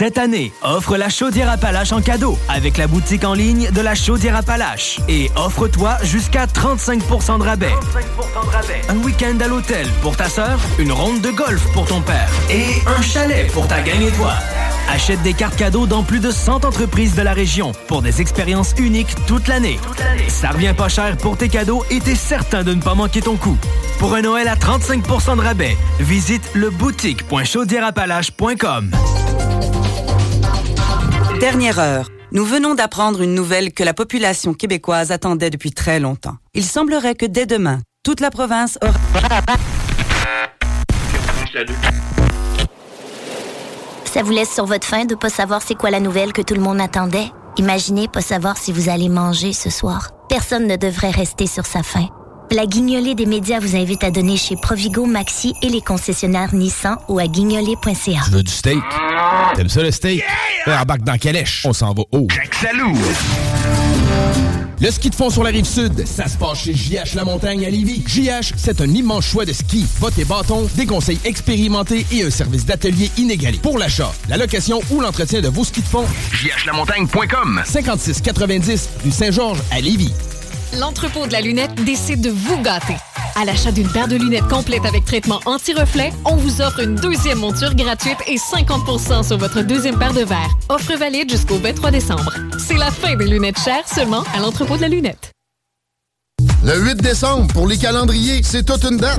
Cette 0.00 0.16
année, 0.16 0.50
offre 0.62 0.96
la 0.96 1.10
chaudière 1.10 1.50
Appalaches 1.50 1.92
en 1.92 2.00
cadeau 2.00 2.38
avec 2.48 2.78
la 2.78 2.86
boutique 2.86 3.22
en 3.22 3.34
ligne 3.34 3.70
de 3.70 3.82
la 3.82 3.94
chaudière 3.94 4.34
Appalaches. 4.34 4.98
Et 5.10 5.30
offre-toi 5.36 5.98
jusqu'à 6.04 6.46
35% 6.46 7.38
de 7.38 7.42
rabais. 7.42 7.74
Un 8.88 8.96
week-end 9.04 9.36
à 9.44 9.46
l'hôtel 9.46 9.86
pour 10.00 10.16
ta 10.16 10.30
sœur, 10.30 10.58
une 10.78 10.90
ronde 10.90 11.20
de 11.20 11.28
golf 11.28 11.62
pour 11.74 11.84
ton 11.84 12.00
père 12.00 12.30
et 12.48 12.80
un 12.86 13.02
chalet 13.02 13.52
pour 13.52 13.68
ta 13.68 13.82
gang 13.82 14.00
et 14.00 14.10
toi. 14.12 14.32
Achète 14.88 15.20
des 15.20 15.34
cartes 15.34 15.56
cadeaux 15.56 15.86
dans 15.86 16.02
plus 16.02 16.20
de 16.20 16.30
100 16.30 16.64
entreprises 16.64 17.14
de 17.14 17.20
la 17.20 17.34
région 17.34 17.72
pour 17.86 18.00
des 18.00 18.22
expériences 18.22 18.72
uniques 18.78 19.14
toute 19.26 19.48
l'année. 19.48 19.78
Ça 20.28 20.48
revient 20.48 20.72
pas 20.74 20.88
cher 20.88 21.18
pour 21.18 21.36
tes 21.36 21.50
cadeaux 21.50 21.84
et 21.90 22.00
t'es 22.00 22.14
certain 22.14 22.64
de 22.64 22.72
ne 22.72 22.80
pas 22.80 22.94
manquer 22.94 23.20
ton 23.20 23.36
coup. 23.36 23.58
Pour 23.98 24.14
un 24.14 24.22
Noël 24.22 24.48
à 24.48 24.56
35% 24.56 25.36
de 25.36 25.42
rabais, 25.42 25.76
visite 25.98 26.48
le 26.54 26.70
boutique.chaudierapalache.com. 26.70 28.92
Dernière 31.40 31.78
heure. 31.78 32.10
Nous 32.32 32.44
venons 32.44 32.74
d'apprendre 32.74 33.22
une 33.22 33.34
nouvelle 33.34 33.72
que 33.72 33.82
la 33.82 33.94
population 33.94 34.52
québécoise 34.52 35.10
attendait 35.10 35.48
depuis 35.48 35.72
très 35.72 35.98
longtemps. 35.98 36.36
Il 36.52 36.66
semblerait 36.66 37.14
que 37.14 37.24
dès 37.24 37.46
demain, 37.46 37.80
toute 38.02 38.20
la 38.20 38.30
province 38.30 38.78
aura... 38.82 39.40
Ça 44.04 44.22
vous 44.22 44.32
laisse 44.32 44.52
sur 44.52 44.66
votre 44.66 44.86
faim 44.86 45.06
de 45.06 45.14
pas 45.14 45.30
savoir 45.30 45.62
c'est 45.62 45.76
quoi 45.76 45.90
la 45.90 46.00
nouvelle 46.00 46.34
que 46.34 46.42
tout 46.42 46.54
le 46.54 46.60
monde 46.60 46.78
attendait? 46.78 47.32
Imaginez 47.56 48.06
pas 48.06 48.20
savoir 48.20 48.58
si 48.58 48.70
vous 48.70 48.90
allez 48.90 49.08
manger 49.08 49.54
ce 49.54 49.70
soir. 49.70 50.10
Personne 50.28 50.66
ne 50.66 50.76
devrait 50.76 51.10
rester 51.10 51.46
sur 51.46 51.64
sa 51.64 51.82
faim. 51.82 52.08
La 52.52 52.66
guignolée 52.66 53.14
des 53.14 53.26
médias 53.26 53.60
vous 53.60 53.76
invite 53.76 54.02
à 54.02 54.10
donner 54.10 54.36
chez 54.36 54.56
Provigo, 54.56 55.06
Maxi 55.06 55.54
et 55.62 55.68
les 55.68 55.80
concessionnaires 55.80 56.52
Nissan 56.52 56.96
ou 57.08 57.20
à 57.20 57.28
guignolée.ca. 57.28 58.22
Tu 58.24 58.30
veux 58.32 58.42
du 58.42 58.50
steak? 58.50 58.82
T'aimes 59.54 59.68
ça 59.68 59.82
le 59.82 59.92
steak? 59.92 60.24
Yeah! 60.66 60.82
Embarque 60.82 61.02
dans 61.02 61.16
Calèche, 61.16 61.64
on 61.64 61.72
s'en 61.72 61.94
va 61.94 62.02
haut. 62.10 62.26
Salou! 62.60 62.96
Le 64.80 64.90
ski 64.90 65.10
de 65.10 65.14
fond 65.14 65.30
sur 65.30 65.44
la 65.44 65.50
rive 65.50 65.64
sud, 65.64 66.04
ça 66.04 66.26
se 66.26 66.36
passe 66.38 66.64
chez 66.64 66.74
JH 66.74 67.14
La 67.14 67.24
Montagne 67.24 67.64
à 67.66 67.70
Lévis. 67.70 68.02
JH, 68.04 68.54
c'est 68.56 68.80
un 68.80 68.88
immense 68.88 69.26
choix 69.26 69.44
de 69.44 69.52
ski, 69.52 69.86
bottes 70.00 70.18
et 70.18 70.24
bâtons, 70.24 70.68
des 70.74 70.86
conseils 70.86 71.20
expérimentés 71.24 72.04
et 72.10 72.24
un 72.24 72.30
service 72.30 72.66
d'atelier 72.66 73.12
inégalé. 73.16 73.58
Pour 73.58 73.78
l'achat, 73.78 74.10
la 74.28 74.36
location 74.36 74.80
ou 74.90 75.00
l'entretien 75.00 75.40
de 75.40 75.48
vos 75.48 75.62
skis 75.62 75.82
de 75.82 75.86
fond, 75.86 76.06
jhlamontagne.com 76.32 77.62
5690 77.64 78.88
rue 79.04 79.12
Saint-Georges 79.12 79.62
à 79.70 79.80
Lévis. 79.80 80.12
L'entrepôt 80.78 81.26
de 81.26 81.32
la 81.32 81.40
lunette 81.40 81.74
décide 81.84 82.20
de 82.20 82.30
vous 82.30 82.62
gâter. 82.62 82.96
À 83.34 83.44
l'achat 83.44 83.72
d'une 83.72 83.88
paire 83.88 84.06
de 84.06 84.16
lunettes 84.16 84.46
complète 84.48 84.84
avec 84.86 85.04
traitement 85.04 85.40
anti-reflet, 85.44 86.12
on 86.24 86.36
vous 86.36 86.60
offre 86.60 86.80
une 86.80 86.94
deuxième 86.94 87.38
monture 87.38 87.74
gratuite 87.74 88.18
et 88.28 88.36
50% 88.36 89.26
sur 89.26 89.36
votre 89.36 89.62
deuxième 89.62 89.98
paire 89.98 90.12
de 90.12 90.22
verres. 90.22 90.50
Offre 90.68 90.96
valide 90.96 91.30
jusqu'au 91.30 91.58
23 91.58 91.90
décembre. 91.90 92.32
C'est 92.58 92.76
la 92.76 92.90
fin 92.90 93.16
des 93.16 93.26
lunettes 93.26 93.58
chères 93.58 93.88
seulement 93.88 94.22
à 94.34 94.38
l'entrepôt 94.38 94.76
de 94.76 94.82
la 94.82 94.88
lunette. 94.88 95.32
Le 96.64 96.78
8 96.78 96.96
décembre, 97.02 97.52
pour 97.52 97.66
les 97.66 97.76
calendriers, 97.76 98.42
c'est 98.44 98.64
toute 98.64 98.84
une 98.84 98.98
date. 98.98 99.18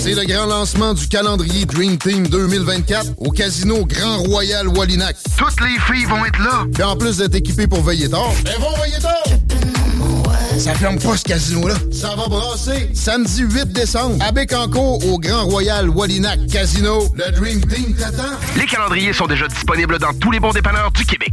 C'est 0.00 0.14
le 0.14 0.24
grand 0.24 0.46
lancement 0.46 0.94
du 0.94 1.08
calendrier 1.08 1.64
Dream 1.64 1.98
Team 1.98 2.26
2024 2.28 3.12
au 3.18 3.30
Casino 3.30 3.84
Grand 3.84 4.18
Royal 4.18 4.68
Wallinac. 4.68 5.16
Toutes 5.36 5.60
les 5.60 5.78
filles 5.80 6.06
vont 6.06 6.24
être 6.24 6.38
là. 6.38 6.64
Puis 6.72 6.82
en 6.82 6.96
plus 6.96 7.16
d'être 7.18 7.34
équipées 7.34 7.66
pour 7.66 7.82
veiller 7.82 8.08
tard, 8.08 8.32
elles 8.44 8.60
vont 8.60 8.76
veiller 8.82 8.98
tard. 9.00 9.24
Ça 10.58 10.74
ferme 10.74 10.98
pas 10.98 11.16
ce 11.16 11.24
casino-là. 11.24 11.74
Ça 11.92 12.14
va 12.16 12.28
brasser. 12.28 12.90
Samedi 12.94 13.42
8 13.42 13.72
décembre, 13.72 14.16
à 14.24 14.32
Bécancourt, 14.32 15.04
au 15.06 15.18
Grand 15.18 15.44
Royal 15.44 15.88
Wallinac 15.90 16.46
Casino. 16.46 17.04
Le 17.14 17.32
Dream 17.32 17.60
Team 17.66 17.94
t'attend. 17.94 18.34
Les 18.56 18.66
calendriers 18.66 19.12
sont 19.12 19.26
déjà 19.26 19.48
disponibles 19.48 19.98
dans 19.98 20.14
tous 20.14 20.30
les 20.30 20.40
bons 20.40 20.52
dépanneurs 20.52 20.92
du 20.92 21.04
Québec. 21.04 21.32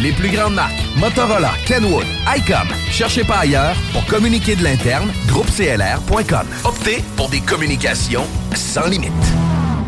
Les 0.00 0.12
plus 0.12 0.30
grandes 0.30 0.54
marques, 0.54 0.80
Motorola, 0.96 1.52
Kenwood, 1.66 2.06
ICOM. 2.26 2.68
Cherchez 2.90 3.22
pas 3.22 3.40
ailleurs 3.40 3.76
pour 3.92 4.04
communiquer 4.06 4.56
de 4.56 4.64
l'interne, 4.64 5.12
groupeclr.com. 5.28 6.46
Optez 6.64 7.04
pour 7.16 7.28
des 7.28 7.40
communications 7.40 8.24
sans 8.54 8.86
limite. 8.86 9.12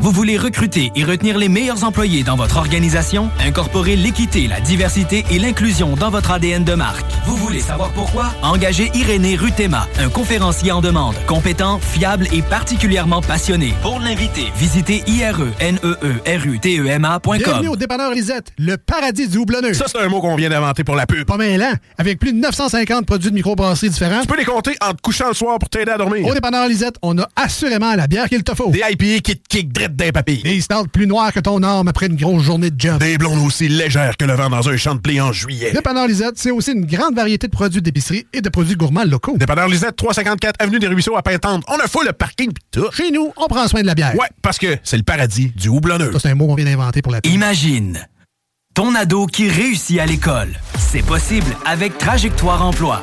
Vous 0.03 0.11
voulez 0.11 0.37
recruter 0.37 0.91
et 0.97 1.05
retenir 1.05 1.39
les 1.39 1.49
meilleurs 1.49 1.85
employés 1.85 2.25
dans 2.25 2.35
votre 2.35 2.57
organisation? 2.57 3.31
Incorporez 3.39 3.95
l'équité, 3.95 4.49
la 4.49 4.59
diversité 4.59 5.25
et 5.31 5.39
l'inclusion 5.39 5.95
dans 5.95 6.11
votre 6.11 6.33
ADN 6.33 6.65
de 6.65 6.75
marque. 6.75 7.07
Vous 7.25 7.37
voulez 7.37 7.61
savoir 7.61 7.93
pourquoi? 7.93 8.35
Engagez 8.43 8.91
Irénée 8.95 9.37
Rutema, 9.37 9.87
un 10.01 10.09
conférencier 10.09 10.73
en 10.73 10.81
demande, 10.81 11.15
compétent, 11.29 11.79
fiable 11.79 12.27
et 12.33 12.43
particulièrement 12.43 13.23
passionné. 13.23 13.75
Pour 13.81 14.01
l'inviter, 14.01 14.53
visitez 14.57 15.05
E 15.07 15.53
ireneerutema.com. 16.27 17.39
Bienvenue 17.39 17.69
au 17.69 17.77
dépanneur 17.77 18.11
Lisette, 18.11 18.53
le 18.59 18.79
paradis 18.79 19.29
du 19.29 19.39
houblonneux. 19.39 19.75
Ça, 19.75 19.85
c'est 19.87 20.01
un 20.01 20.09
mot 20.09 20.21
qu'on 20.21 20.35
vient 20.35 20.51
d'inventer 20.51 20.83
pour 20.83 20.97
la 20.97 21.07
pub. 21.07 21.25
Pas 21.27 21.37
mêlant, 21.37 21.75
avec 21.97 22.19
plus 22.19 22.33
de 22.33 22.39
950 22.39 23.07
produits 23.07 23.31
de 23.31 23.37
microbrasserie 23.37 23.91
différents. 23.91 24.23
Tu 24.23 24.27
peux 24.27 24.37
les 24.37 24.45
compter 24.45 24.77
en 24.85 24.95
te 24.95 25.01
couchant 25.01 25.29
le 25.29 25.35
soir 25.35 25.61
pour 25.61 25.69
t'aider 25.69 25.93
à 25.93 25.97
dormir. 25.97 26.27
Au 26.27 26.35
dépanneur 26.35 26.67
Lisette, 26.67 26.97
on 27.03 27.17
a 27.21 27.29
assurément 27.37 27.95
la 27.95 28.09
bière 28.09 28.29
qu'il 28.29 28.43
te 28.43 28.53
faut. 28.57 28.71
Des 28.71 28.81
IPA 28.81 29.21
qui 29.21 29.37
te 29.37 29.49
kick 29.49 29.73
drette 29.73 29.92
d'un 29.97 30.11
papy. 30.11 30.43
Des 30.43 30.61
stouts 30.61 30.87
plus 30.93 31.07
noirs 31.07 31.33
que 31.33 31.41
ton 31.41 31.63
arme 31.63 31.89
après 31.89 32.07
une 32.07 32.17
grosse 32.17 32.43
journée 32.43 32.71
de 32.71 32.81
job. 32.81 32.99
Des 32.99 33.19
blondes 33.19 33.45
aussi 33.47 33.69
légères 33.69 34.17
que 34.17 34.25
le 34.25 34.35
vent 34.35 34.51
dans 34.51 34.69
un 34.69 34.77
champ 34.77 34.95
de 34.95 35.01
blé 35.01 35.21
en 35.21 35.33
juillet. 35.33 35.73
Dépanneur 35.73 36.07
Lisette, 36.07 36.35
c'est 36.37 36.51
aussi 36.51 36.73
une 36.73 36.87
grande 36.87 37.15
variété 37.15 37.47
de 37.47 37.53
produits 37.53 37.83
d'épicerie 37.83 38.27
et 38.33 38.41
de 38.41 38.49
produits 38.49 38.77
gourmands 38.77 39.05
locaux. 39.05 39.37
Dépanneur 39.37 39.69
Lisette, 39.69 39.97
354 39.97 40.57
Avenue 40.59 40.79
des 40.79 40.87
Ruisseaux 40.87 41.17
à 41.17 41.23
Pintante. 41.23 41.65
On 41.69 41.77
a 41.77 41.87
fou 41.87 42.03
le 42.05 42.13
parking 42.13 42.53
pis 42.53 42.63
tout. 42.71 42.91
Chez 42.93 43.11
nous, 43.11 43.33
on 43.37 43.47
prend 43.47 43.67
soin 43.69 43.83
de 43.83 43.87
la 43.87 43.95
bière. 43.95 44.15
Ouais, 44.15 44.29
parce 44.43 44.59
que 44.59 44.79
c'est 44.83 44.97
le 44.97 45.03
paradis 45.03 45.53
du 45.57 45.69
houblonneux. 45.69 46.13
Ça, 46.13 46.19
c'est 46.21 46.31
un 46.31 46.35
mot 46.35 46.47
qu'on 46.47 46.55
vient 46.55 46.65
d'inventer 46.65 47.03
pour 47.03 47.13
la 47.13 47.21
pub. 47.21 47.33
Imagine 47.33 48.07
ton 48.75 48.95
ado 48.95 49.27
qui 49.27 49.49
réussit 49.49 49.99
à 50.01 50.07
l'école. 50.07 50.49
C'est 50.79 51.05
possible 51.05 51.57
avec 51.67 51.99
Trajectoire 51.99 52.65
Emploi. 52.65 53.03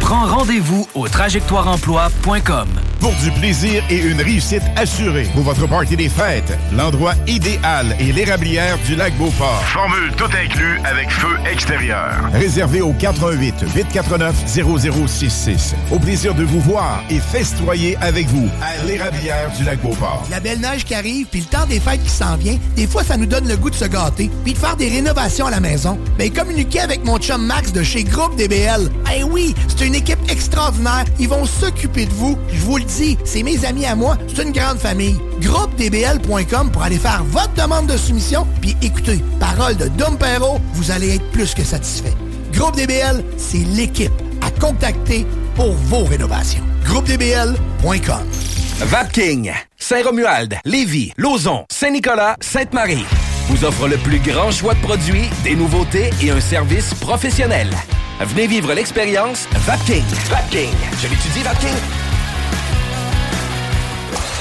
Prends 0.00 0.26
rendez-vous 0.26 0.86
au 0.94 1.08
trajectoireemploi.com. 1.08 2.68
Pour 3.00 3.12
du 3.22 3.30
plaisir 3.32 3.84
et 3.90 3.98
une 3.98 4.20
réussite 4.20 4.62
assurée. 4.74 5.28
Pour 5.34 5.42
votre 5.42 5.66
party 5.68 5.96
des 5.96 6.08
fêtes, 6.08 6.56
l'endroit 6.72 7.14
idéal 7.26 7.94
est 8.00 8.12
l'érablière 8.12 8.78
du 8.86 8.96
lac 8.96 9.14
Beauport. 9.16 9.62
Formule 9.66 10.12
tout 10.16 10.24
inclus 10.24 10.80
avec 10.84 11.10
feu 11.10 11.36
extérieur. 11.50 12.30
Réservé 12.32 12.80
au 12.80 12.92
88 12.92 13.54
849 13.74 14.34
0066. 14.46 15.74
Au 15.92 15.98
plaisir 15.98 16.34
de 16.34 16.42
vous 16.44 16.60
voir 16.60 17.02
et 17.10 17.20
festoyer 17.20 17.96
avec 18.00 18.26
vous 18.28 18.48
à 18.62 18.84
l'érablière 18.86 19.50
du 19.56 19.64
lac 19.64 19.80
Beauport. 19.82 20.24
La 20.30 20.40
belle 20.40 20.60
neige 20.60 20.84
qui 20.84 20.94
arrive, 20.94 21.26
puis 21.26 21.40
le 21.40 21.46
temps 21.46 21.66
des 21.66 21.80
fêtes 21.80 22.02
qui 22.02 22.10
s'en 22.10 22.36
vient, 22.36 22.58
des 22.76 22.86
fois, 22.86 23.04
ça 23.04 23.16
nous 23.16 23.26
donne 23.26 23.46
le 23.46 23.56
goût 23.56 23.70
de 23.70 23.74
se 23.76 23.84
gâter, 23.84 24.30
puis 24.42 24.54
de 24.54 24.58
faire 24.58 24.76
des 24.76 24.88
rénovations 24.88 25.46
à 25.46 25.50
la 25.50 25.60
maison. 25.60 25.98
Ben, 26.18 26.32
communiquez 26.32 26.80
avec 26.80 27.04
mon 27.04 27.18
chum 27.18 27.44
Max 27.44 27.72
de 27.72 27.82
chez 27.82 28.04
Groupe 28.04 28.36
DBL. 28.36 28.90
Eh 29.14 29.22
oui, 29.22 29.54
c'est 29.68 29.85
une 29.86 29.94
équipe 29.94 30.18
extraordinaire. 30.28 31.04
Ils 31.18 31.28
vont 31.28 31.44
s'occuper 31.46 32.06
de 32.06 32.12
vous. 32.12 32.36
Je 32.52 32.60
vous 32.60 32.76
le 32.78 32.84
dis, 32.84 33.16
c'est 33.24 33.42
mes 33.42 33.64
amis 33.64 33.86
à 33.86 33.94
moi. 33.94 34.16
C'est 34.28 34.42
une 34.42 34.52
grande 34.52 34.78
famille. 34.78 35.16
GroupeDBL.com 35.40 36.70
pour 36.72 36.82
aller 36.82 36.98
faire 36.98 37.22
votre 37.24 37.54
demande 37.54 37.86
de 37.86 37.96
soumission. 37.96 38.46
Puis 38.60 38.76
écoutez, 38.82 39.20
parole 39.38 39.76
de 39.76 39.88
Dom 39.88 40.18
Perrault, 40.18 40.60
vous 40.74 40.90
allez 40.90 41.14
être 41.14 41.30
plus 41.30 41.54
que 41.54 41.62
satisfait. 41.62 42.12
Groupe 42.52 42.76
DBL, 42.76 43.22
c'est 43.36 43.64
l'équipe 43.74 44.12
à 44.42 44.50
contacter 44.60 45.26
pour 45.54 45.72
vos 45.72 46.04
rénovations. 46.04 46.64
GroupeDBL.com. 46.84 48.26
Vapking, 48.78 49.52
Saint-Romuald, 49.78 50.56
Lévis, 50.64 51.12
Lauson, 51.16 51.64
Saint-Nicolas, 51.70 52.36
Sainte-Marie. 52.40 53.06
vous 53.48 53.64
offre 53.64 53.88
le 53.88 53.96
plus 53.98 54.18
grand 54.18 54.50
choix 54.50 54.74
de 54.74 54.80
produits, 54.80 55.30
des 55.44 55.54
nouveautés 55.54 56.10
et 56.22 56.30
un 56.30 56.40
service 56.40 56.92
professionnel. 56.94 57.68
Venez 58.20 58.46
vivre 58.46 58.72
l'expérience 58.72 59.46
Vapking. 59.66 60.04
Vapking. 60.30 60.72
Je 60.98 61.08
l'étudie, 61.08 61.42
Vapking. 61.42 61.74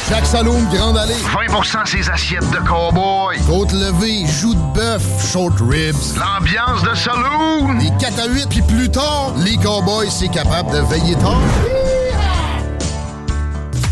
Jacques 0.10 0.26
Saloum, 0.26 0.66
Grande 0.72 0.98
Allée. 0.98 1.14
20% 1.14 1.86
ses 1.86 2.10
assiettes 2.10 2.50
de 2.52 2.58
cowboy. 2.66 3.38
Côte 3.46 3.74
levée, 3.74 4.26
joues 4.28 4.54
de 4.54 4.74
bœuf, 4.74 5.04
short 5.32 5.56
ribs. 5.60 5.96
L'ambiance 6.18 6.84
de 6.84 6.96
saloon. 6.96 7.78
Les 7.80 7.92
4 8.00 8.20
à 8.20 8.28
8, 8.28 8.48
puis 8.50 8.62
plus 8.62 8.90
tard, 8.90 9.34
les 9.44 9.58
cowboys, 9.58 10.10
c'est 10.10 10.30
capable 10.30 10.72
de 10.72 10.80
veiller 10.80 11.16
tard. 11.16 11.42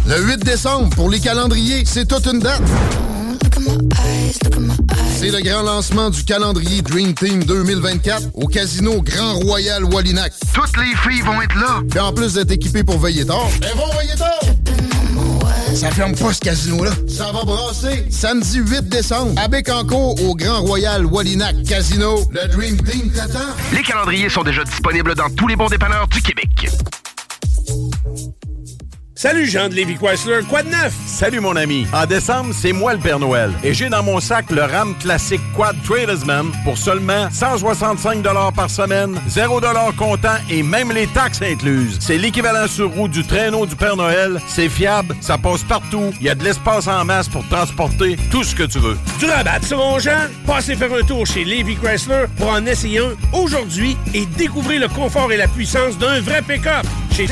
Le 0.06 0.22
8 0.22 0.46
décembre, 0.46 0.96
pour 0.96 1.10
les 1.10 1.20
calendriers, 1.20 1.84
c'est 1.86 2.08
toute 2.08 2.26
une 2.28 2.40
date. 2.40 2.62
C'est 5.18 5.32
le 5.32 5.42
grand 5.42 5.64
lancement 5.64 6.10
du 6.10 6.24
calendrier 6.24 6.82
Dream 6.82 7.14
Team 7.14 7.44
2024 7.44 8.30
au 8.34 8.48
Casino 8.48 9.02
Grand 9.02 9.36
Royal 9.36 9.84
Wallinac. 9.86 10.34
Toutes 10.54 10.78
les 10.78 10.96
filles 10.98 11.22
vont 11.22 11.42
être 11.42 11.56
là. 11.56 11.82
Puis 11.90 12.00
en 12.00 12.14
plus 12.14 12.34
d'être 12.34 12.52
équipées 12.52 12.84
pour 12.84 13.00
veiller 13.00 13.26
tard, 13.26 13.48
elles 13.62 13.78
vont 13.78 13.88
veiller 13.98 14.16
tard. 14.18 14.40
Ça 15.76 15.90
ferme 15.92 16.14
pas 16.16 16.34
ce 16.34 16.40
casino-là. 16.40 16.92
Ça 17.08 17.32
va 17.32 17.44
brasser. 17.44 18.06
Samedi 18.10 18.60
8 18.60 18.90
décembre, 18.90 19.34
à 19.42 19.48
Bécancourt, 19.48 20.22
au 20.24 20.36
Grand 20.36 20.62
Royal 20.62 21.06
Wallinac 21.06 21.64
Casino. 21.64 22.20
Le 22.32 22.48
Dream 22.50 22.78
Team 22.84 23.12
t'attend. 23.12 23.40
Les 23.74 23.82
calendriers 23.82 24.30
sont 24.30 24.44
déjà 24.44 24.64
disponibles 24.64 25.16
dans 25.16 25.30
tous 25.30 25.48
les 25.48 25.56
bons 25.56 25.68
dépanneurs 25.68 26.08
du 26.08 26.22
Québec. 26.22 26.70
Salut 29.24 29.46
Jean 29.46 29.70
de 29.70 29.76
Lévi 29.76 29.96
Chrysler, 29.96 30.42
quoi 30.50 30.64
de 30.64 30.68
neuf? 30.68 30.94
Salut 31.06 31.40
mon 31.40 31.56
ami. 31.56 31.88
En 31.94 32.06
décembre, 32.06 32.54
c'est 32.54 32.74
moi 32.74 32.92
le 32.92 33.00
Père 33.00 33.20
Noël. 33.20 33.54
Et 33.64 33.74
j'ai 33.74 33.88
dans 33.88 34.04
mon 34.04 34.20
sac 34.20 34.52
le 34.52 34.64
RAM 34.64 34.94
classique 34.98 35.40
Quad 35.56 35.78
Tradesman 35.82 36.52
pour 36.66 36.78
seulement 36.78 37.30
165 37.32 38.22
par 38.54 38.70
semaine, 38.70 39.18
0 39.30 39.62
comptant 39.98 40.36
et 40.50 40.62
même 40.62 40.92
les 40.92 41.08
taxes 41.08 41.42
incluses. 41.42 42.00
C'est 42.02 42.18
l'équivalent 42.18 42.68
sur 42.68 42.92
roue 42.92 43.08
du 43.08 43.26
traîneau 43.26 43.66
du 43.66 43.78
Père 43.78 43.96
Noël. 43.96 44.42
C'est 44.46 44.68
fiable, 44.68 45.16
ça 45.22 45.38
passe 45.38 45.64
partout. 45.64 46.14
Il 46.20 46.26
y 46.26 46.30
a 46.30 46.36
de 46.36 46.44
l'espace 46.44 46.90
en 46.90 47.06
masse 47.06 47.30
pour 47.30 47.48
transporter 47.48 48.18
tout 48.30 48.44
ce 48.44 48.54
que 48.54 48.64
tu 48.64 48.80
veux. 48.80 48.98
Du 49.20 49.26
rabat 49.28 49.62
sur 49.66 49.78
mon 49.78 50.00
Jean? 50.00 50.28
Passez 50.46 50.76
faire 50.76 50.94
un 50.94 51.06
tour 51.06 51.26
chez 51.26 51.46
Lévi 51.46 51.78
Chrysler 51.78 52.26
pour 52.36 52.50
en 52.50 52.66
essayer 52.66 53.00
un 53.00 53.14
aujourd'hui 53.32 53.96
et 54.14 54.26
découvrir 54.26 54.82
le 54.82 54.90
confort 54.90 55.32
et 55.32 55.38
la 55.38 55.48
puissance 55.48 55.98
d'un 55.98 56.20
vrai 56.20 56.42
pick-up. 56.42 56.86
Chez 57.16 57.28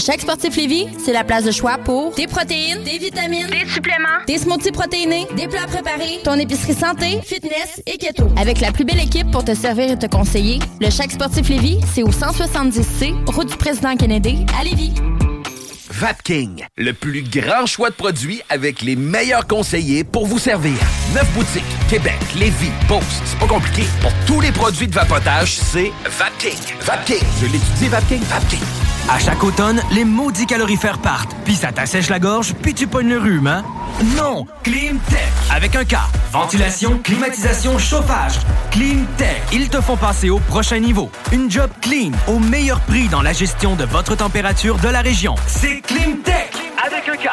Le 0.00 0.02
Chèque 0.02 0.22
Sportif 0.22 0.56
Lévis, 0.56 0.86
c'est 1.04 1.12
la 1.12 1.24
place 1.24 1.44
de 1.44 1.50
choix 1.50 1.76
pour 1.76 2.14
des 2.14 2.26
protéines, 2.26 2.82
des 2.84 2.96
vitamines, 2.96 3.48
des 3.48 3.68
suppléments, 3.68 4.24
des 4.26 4.38
smoothies 4.38 4.72
protéinés, 4.72 5.26
des 5.36 5.46
plats 5.46 5.66
préparés, 5.66 6.20
ton 6.24 6.36
épicerie 6.36 6.72
santé, 6.72 7.20
fitness 7.22 7.82
et 7.86 7.98
keto. 7.98 8.26
Avec 8.38 8.60
la 8.62 8.72
plus 8.72 8.86
belle 8.86 9.00
équipe 9.00 9.30
pour 9.30 9.44
te 9.44 9.54
servir 9.54 9.90
et 9.90 9.98
te 9.98 10.06
conseiller, 10.06 10.58
le 10.80 10.88
Chèque 10.88 11.12
Sportif 11.12 11.50
Lévis, 11.50 11.80
c'est 11.92 12.02
au 12.02 12.08
170C, 12.08 13.12
route 13.26 13.50
du 13.50 13.56
président 13.58 13.94
Kennedy, 13.94 14.46
à 14.58 14.64
Lévis. 14.64 14.94
Vapking, 15.90 16.64
le 16.78 16.94
plus 16.94 17.22
grand 17.22 17.66
choix 17.66 17.90
de 17.90 17.94
produits 17.94 18.40
avec 18.48 18.80
les 18.80 18.96
meilleurs 18.96 19.46
conseillers 19.46 20.02
pour 20.02 20.24
vous 20.24 20.38
servir. 20.38 20.78
Neuf 21.14 21.30
boutiques, 21.34 21.62
Québec, 21.90 22.16
Lévis, 22.38 22.72
Beauce, 22.88 23.04
c'est 23.26 23.38
pas 23.38 23.48
compliqué. 23.48 23.82
Pour 24.00 24.12
tous 24.26 24.40
les 24.40 24.50
produits 24.50 24.88
de 24.88 24.94
vapotage, 24.94 25.56
c'est 25.56 25.92
Vapking. 26.06 26.56
Vapking, 26.80 27.26
je 27.42 27.46
l'étudie, 27.48 27.88
Vapking, 27.88 28.22
Vapking. 28.22 28.79
À 29.08 29.18
chaque 29.18 29.42
automne, 29.42 29.80
les 29.90 30.04
maudits 30.04 30.46
calorifères 30.46 30.98
partent. 30.98 31.34
Puis 31.44 31.56
ça 31.56 31.72
t'assèche 31.72 32.08
la 32.08 32.18
gorge, 32.18 32.54
puis 32.62 32.74
tu 32.74 32.86
pognes 32.86 33.08
le 33.08 33.18
rhume, 33.18 33.46
hein? 33.46 33.64
Non! 34.16 34.46
Climtech! 34.62 35.18
Avec 35.50 35.74
un 35.74 35.84
K. 35.84 35.96
Ventilation, 36.32 36.98
climatisation, 37.02 37.78
chauffage. 37.78 38.34
Climtech. 38.70 39.42
Ils 39.52 39.68
te 39.68 39.80
font 39.80 39.96
passer 39.96 40.30
au 40.30 40.38
prochain 40.38 40.78
niveau. 40.78 41.10
Une 41.32 41.50
job 41.50 41.70
clean, 41.80 42.12
au 42.28 42.38
meilleur 42.38 42.80
prix 42.80 43.08
dans 43.08 43.22
la 43.22 43.32
gestion 43.32 43.74
de 43.74 43.84
votre 43.84 44.14
température 44.16 44.76
de 44.78 44.88
la 44.88 45.00
région. 45.00 45.34
C'est 45.46 45.80
Climtech! 45.80 46.52
Avec 46.86 47.08
un 47.08 47.16
K. 47.16 47.28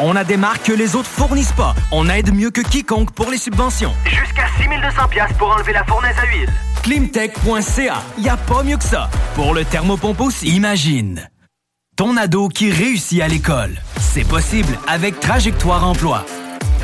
On 0.00 0.14
a 0.14 0.22
des 0.22 0.36
marques 0.36 0.64
que 0.64 0.72
les 0.72 0.94
autres 0.94 1.08
fournissent 1.08 1.52
pas. 1.52 1.74
On 1.90 2.08
aide 2.08 2.32
mieux 2.32 2.50
que 2.50 2.60
quiconque 2.60 3.10
pour 3.12 3.30
les 3.30 3.38
subventions. 3.38 3.92
Jusqu'à 4.04 4.46
6200 4.58 5.08
pièces 5.08 5.32
pour 5.38 5.50
enlever 5.50 5.72
la 5.72 5.84
fournaise 5.84 6.14
à 6.22 6.26
huile. 6.26 6.52
Climtech.ca. 6.82 8.02
Y 8.18 8.28
a 8.28 8.36
pas 8.36 8.62
mieux 8.62 8.76
que 8.76 8.84
ça. 8.84 9.10
Pour 9.34 9.54
le 9.54 9.64
thermopompe 9.64 10.20
aussi. 10.20 10.48
Imagine. 10.48 11.28
Ton 11.96 12.16
ado 12.16 12.48
qui 12.48 12.70
réussit 12.70 13.20
à 13.20 13.28
l'école. 13.28 13.76
C'est 14.00 14.26
possible 14.26 14.78
avec 14.86 15.20
Trajectoire 15.20 15.86
Emploi. 15.86 16.24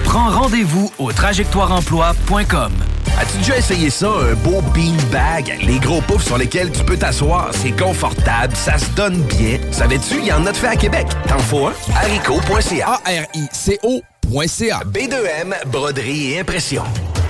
Prends 0.04 0.28
rendez-vous 0.30 0.90
au 0.98 1.12
trajectoireemploi.com. 1.12 2.72
As-tu 3.18 3.38
déjà 3.38 3.56
essayé 3.56 3.90
ça, 3.90 4.08
un 4.08 4.34
beau 4.34 4.60
beanbag? 4.74 5.58
Les 5.62 5.78
gros 5.78 6.00
poufs 6.00 6.24
sur 6.24 6.36
lesquels 6.36 6.72
tu 6.72 6.82
peux 6.84 6.96
t'asseoir, 6.96 7.50
c'est 7.52 7.70
confortable, 7.70 8.56
ça 8.56 8.76
se 8.76 8.90
donne 8.90 9.22
bien. 9.22 9.58
Savais-tu, 9.70 10.18
il 10.18 10.26
y 10.26 10.32
en 10.32 10.44
a 10.46 10.50
de 10.52 10.56
fait 10.56 10.66
à 10.66 10.76
Québec. 10.76 11.06
T'en 11.28 11.38
faut 11.38 11.68
un? 11.68 11.72
haricot.ca. 11.94 13.00
A-R-I-C-O.ca. 13.04 14.80
B2M, 14.84 15.54
broderie 15.70 16.32
et 16.32 16.40
impression. 16.40 16.82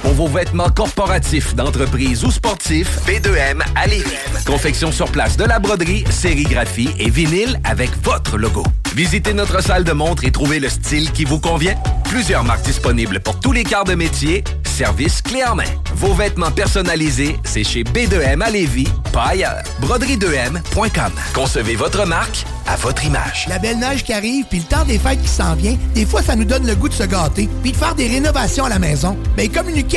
Pour 0.05 0.13
vos 0.13 0.29
vêtements 0.29 0.69
corporatifs, 0.69 1.55
d'entreprise 1.55 2.25
ou 2.25 2.31
sportifs, 2.31 3.01
B2M 3.07 3.63
à 3.75 3.87
Lévis. 3.87 4.13
Confection 4.45 4.93
sur 4.93 5.11
place 5.11 5.39
de 5.39 5.45
la 5.45 5.59
broderie, 5.59 6.05
sérigraphie 6.11 6.91
et 6.99 7.09
vinyle 7.09 7.59
avec 7.65 7.91
votre 8.03 8.37
logo. 8.37 8.65
Visitez 8.95 9.33
notre 9.33 9.63
salle 9.63 9.83
de 9.83 9.93
montre 9.93 10.25
et 10.25 10.31
trouvez 10.31 10.61
le 10.61 10.69
style 10.69 11.11
qui 11.11 11.25
vous 11.25 11.41
convient. 11.41 11.75
Plusieurs 12.05 12.45
marques 12.45 12.67
disponibles 12.67 13.19
pour 13.19 13.41
tous 13.41 13.53
les 13.53 13.65
quarts 13.65 13.85
de 13.85 13.95
métier. 13.95 14.45
Service 14.65 15.23
clé 15.23 15.43
en 15.43 15.55
main. 15.55 15.65
Vos 15.95 16.13
vêtements 16.13 16.51
personnalisés, 16.51 17.39
c'est 17.45 17.65
chez 17.65 17.83
B2M 17.83 18.43
à 18.43 18.51
Lévis, 18.51 18.89
pas 19.13 19.29
ailleurs. 19.29 19.63
Broderie2M.com. 19.81 21.13
Concevez 21.33 21.77
votre 21.77 22.07
marque 22.07 22.45
à 22.67 22.77
votre 22.77 23.05
image. 23.05 23.47
La 23.49 23.59
belle 23.59 23.79
neige 23.79 24.05
qui 24.05 24.13
arrive, 24.13 24.47
puis 24.49 24.59
le 24.59 24.65
temps 24.65 24.85
des 24.85 24.99
fêtes 24.99 25.23
qui 25.23 25.29
s'en 25.29 25.55
vient, 25.55 25.77
des 25.95 26.07
fois, 26.07 26.23
ça 26.23 26.35
nous 26.35 26.45
donne 26.45 26.67
le 26.67 26.75
goût 26.75 26.89
de 26.89 26.95
se 26.95 27.05
gâter, 27.05 27.49
puis 27.63 27.73
de 27.73 27.77
faire 27.77 27.95
des 27.95 28.07
rénovations 28.07 28.65
à 28.65 28.69
la 28.69 28.79
maison. 28.79 29.17
Ben, 29.37 29.49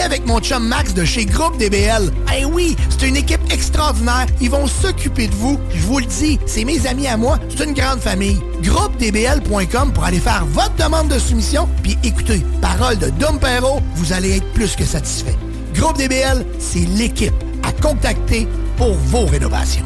avec 0.01 0.25
mon 0.25 0.39
chum 0.39 0.67
Max 0.67 0.93
de 0.93 1.05
chez 1.05 1.25
Groupe 1.25 1.57
DBL. 1.57 2.11
Eh 2.37 2.45
oui, 2.45 2.75
c'est 2.89 3.07
une 3.07 3.15
équipe 3.15 3.41
extraordinaire. 3.51 4.25
Ils 4.41 4.49
vont 4.49 4.67
s'occuper 4.67 5.27
de 5.27 5.35
vous. 5.35 5.59
Je 5.73 5.81
vous 5.81 5.99
le 5.99 6.05
dis, 6.05 6.39
c'est 6.45 6.65
mes 6.65 6.85
amis 6.87 7.07
à 7.07 7.17
moi. 7.17 7.39
C'est 7.49 7.63
une 7.63 7.73
grande 7.73 7.99
famille. 7.99 8.39
GroupeDBL.com 8.61 9.93
pour 9.93 10.03
aller 10.03 10.19
faire 10.19 10.45
votre 10.47 10.75
demande 10.75 11.07
de 11.07 11.19
soumission, 11.19 11.67
puis 11.83 11.97
écoutez, 12.03 12.43
parole 12.61 12.97
de 12.97 13.09
Dom 13.09 13.39
Perrault, 13.39 13.81
vous 13.95 14.13
allez 14.13 14.37
être 14.37 14.53
plus 14.53 14.75
que 14.75 14.83
satisfait. 14.83 15.35
Groupe 15.73 15.97
DBL, 15.97 16.45
c'est 16.59 16.85
l'équipe 16.97 17.33
à 17.63 17.71
contacter 17.71 18.47
pour 18.77 18.93
vos 18.93 19.25
rénovations. 19.25 19.85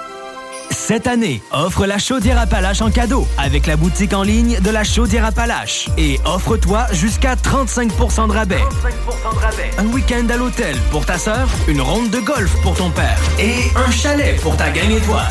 Cette 0.71 1.05
année, 1.07 1.41
offre 1.51 1.85
la 1.85 1.97
chaudière 1.97 2.39
Appalaches 2.39 2.81
en 2.81 2.89
cadeau 2.89 3.27
avec 3.37 3.67
la 3.67 3.75
boutique 3.75 4.13
en 4.13 4.23
ligne 4.23 4.59
de 4.59 4.69
la 4.69 4.83
chaudière 4.83 5.25
Appalaches. 5.25 5.89
Et 5.97 6.19
offre-toi 6.25 6.87
jusqu'à 6.93 7.35
35% 7.35 8.27
de 8.27 8.33
rabais. 8.33 8.63
Un 9.77 9.85
week-end 9.87 10.25
à 10.29 10.37
l'hôtel 10.37 10.75
pour 10.89 11.05
ta 11.05 11.17
sœur, 11.17 11.49
une 11.67 11.81
ronde 11.81 12.09
de 12.09 12.19
golf 12.19 12.55
pour 12.63 12.75
ton 12.75 12.89
père 12.89 13.19
et 13.39 13.55
un 13.75 13.91
chalet 13.91 14.39
pour 14.41 14.55
ta 14.55 14.71
gang 14.71 14.89
et 14.89 15.01
toi. 15.01 15.23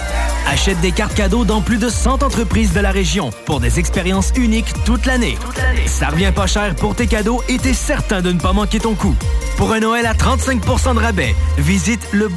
Achète 0.48 0.80
des 0.80 0.92
cartes 0.92 1.14
cadeaux 1.14 1.44
dans 1.44 1.60
plus 1.60 1.78
de 1.78 1.88
100 1.88 2.22
entreprises 2.22 2.72
de 2.72 2.80
la 2.80 2.90
région 2.90 3.30
pour 3.46 3.60
des 3.60 3.78
expériences 3.78 4.32
uniques 4.36 4.72
toute 4.84 5.06
l'année. 5.06 5.38
Ça 5.86 6.08
revient 6.08 6.32
pas 6.34 6.46
cher 6.46 6.74
pour 6.74 6.94
tes 6.94 7.06
cadeaux 7.06 7.42
et 7.48 7.58
t'es 7.58 7.74
certain 7.74 8.20
de 8.20 8.32
ne 8.32 8.40
pas 8.40 8.52
manquer 8.52 8.80
ton 8.80 8.94
coup. 8.94 9.14
Pour 9.56 9.72
un 9.72 9.80
Noël 9.80 10.06
à 10.06 10.14
35% 10.14 10.94
de 10.94 11.00
rabais, 11.00 11.34
visite 11.58 12.06
le. 12.12 12.28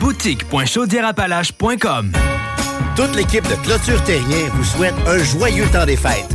Toute 2.96 3.16
l'équipe 3.16 3.48
de 3.50 3.56
Clôture 3.56 4.04
Terrien 4.04 4.50
vous 4.54 4.64
souhaite 4.64 4.94
un 5.08 5.18
joyeux 5.18 5.66
temps 5.74 5.86
des 5.86 5.98
fêtes. 5.98 6.28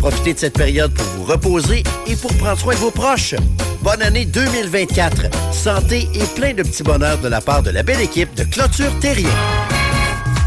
Profitez 0.00 0.34
de 0.34 0.38
cette 0.40 0.54
période 0.54 0.92
pour 0.92 1.06
vous 1.16 1.24
reposer 1.24 1.84
et 2.08 2.16
pour 2.16 2.34
prendre 2.34 2.58
soin 2.58 2.74
de 2.74 2.80
vos 2.80 2.90
proches. 2.90 3.36
Bonne 3.82 4.02
année 4.02 4.24
2024. 4.24 5.26
Santé 5.52 6.08
et 6.12 6.24
plein 6.34 6.52
de 6.52 6.64
petits 6.64 6.82
bonheurs 6.82 7.18
de 7.18 7.28
la 7.28 7.40
part 7.40 7.62
de 7.62 7.70
la 7.70 7.84
belle 7.84 8.00
équipe 8.00 8.34
de 8.34 8.42
Clôture 8.42 8.90
Terrien. 9.00 9.30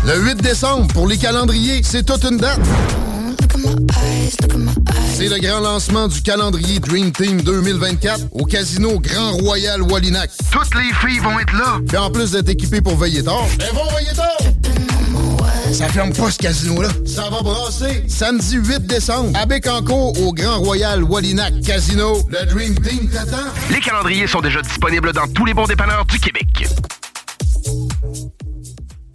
Le 0.06 0.20
8 0.20 0.42
décembre, 0.42 0.88
pour 0.94 1.08
les 1.08 1.18
calendriers, 1.18 1.82
c'est 1.82 2.04
toute 2.04 2.26
une 2.26 2.38
date. 2.38 2.60
C'est 5.16 5.30
le 5.30 5.40
grand 5.40 5.62
lancement 5.62 6.10
du 6.10 6.22
calendrier 6.22 6.80
Dream 6.80 7.14
Team 7.14 7.42
2024 7.42 8.26
au 8.32 8.44
Casino 8.44 9.00
Grand 9.00 9.32
Royal 9.32 9.82
Wallinac. 9.82 10.30
Toutes 10.52 10.76
les 10.76 10.94
filles 11.08 11.20
vont 11.20 11.40
être 11.40 11.54
là. 11.54 11.80
Puis 11.88 11.98
en 11.98 12.12
plus 12.12 12.32
d'être 12.32 12.50
équipées 12.50 12.82
pour 12.82 12.98
veiller 12.98 13.24
tard, 13.24 13.46
elles 13.60 13.74
vont 13.74 13.88
veiller 13.96 14.14
tard. 14.14 14.53
Ça 15.74 15.88
ferme 15.90 16.14
pas 16.14 16.30
ce 16.30 16.38
casino-là. 16.38 16.90
Ça 17.04 17.24
va 17.32 17.42
brasser. 17.42 18.04
Samedi 18.08 18.58
8 18.58 18.86
décembre, 18.86 19.32
à 19.36 19.48
Bécancourt, 19.48 20.14
au 20.22 20.32
Grand 20.32 20.60
Royal 20.60 21.04
Wallinac 21.04 21.62
Casino. 21.66 22.20
Le 22.30 22.46
Dream 22.46 22.76
Team 22.80 23.10
t'attend. 23.10 23.50
Les 23.72 23.80
calendriers 23.80 24.28
sont 24.28 24.42
déjà 24.42 24.62
disponibles 24.62 25.12
dans 25.14 25.28
tous 25.34 25.46
les 25.46 25.56
bons 25.56 25.66
dépanneurs 25.66 26.06
du 26.06 26.20
Québec. 26.20 26.68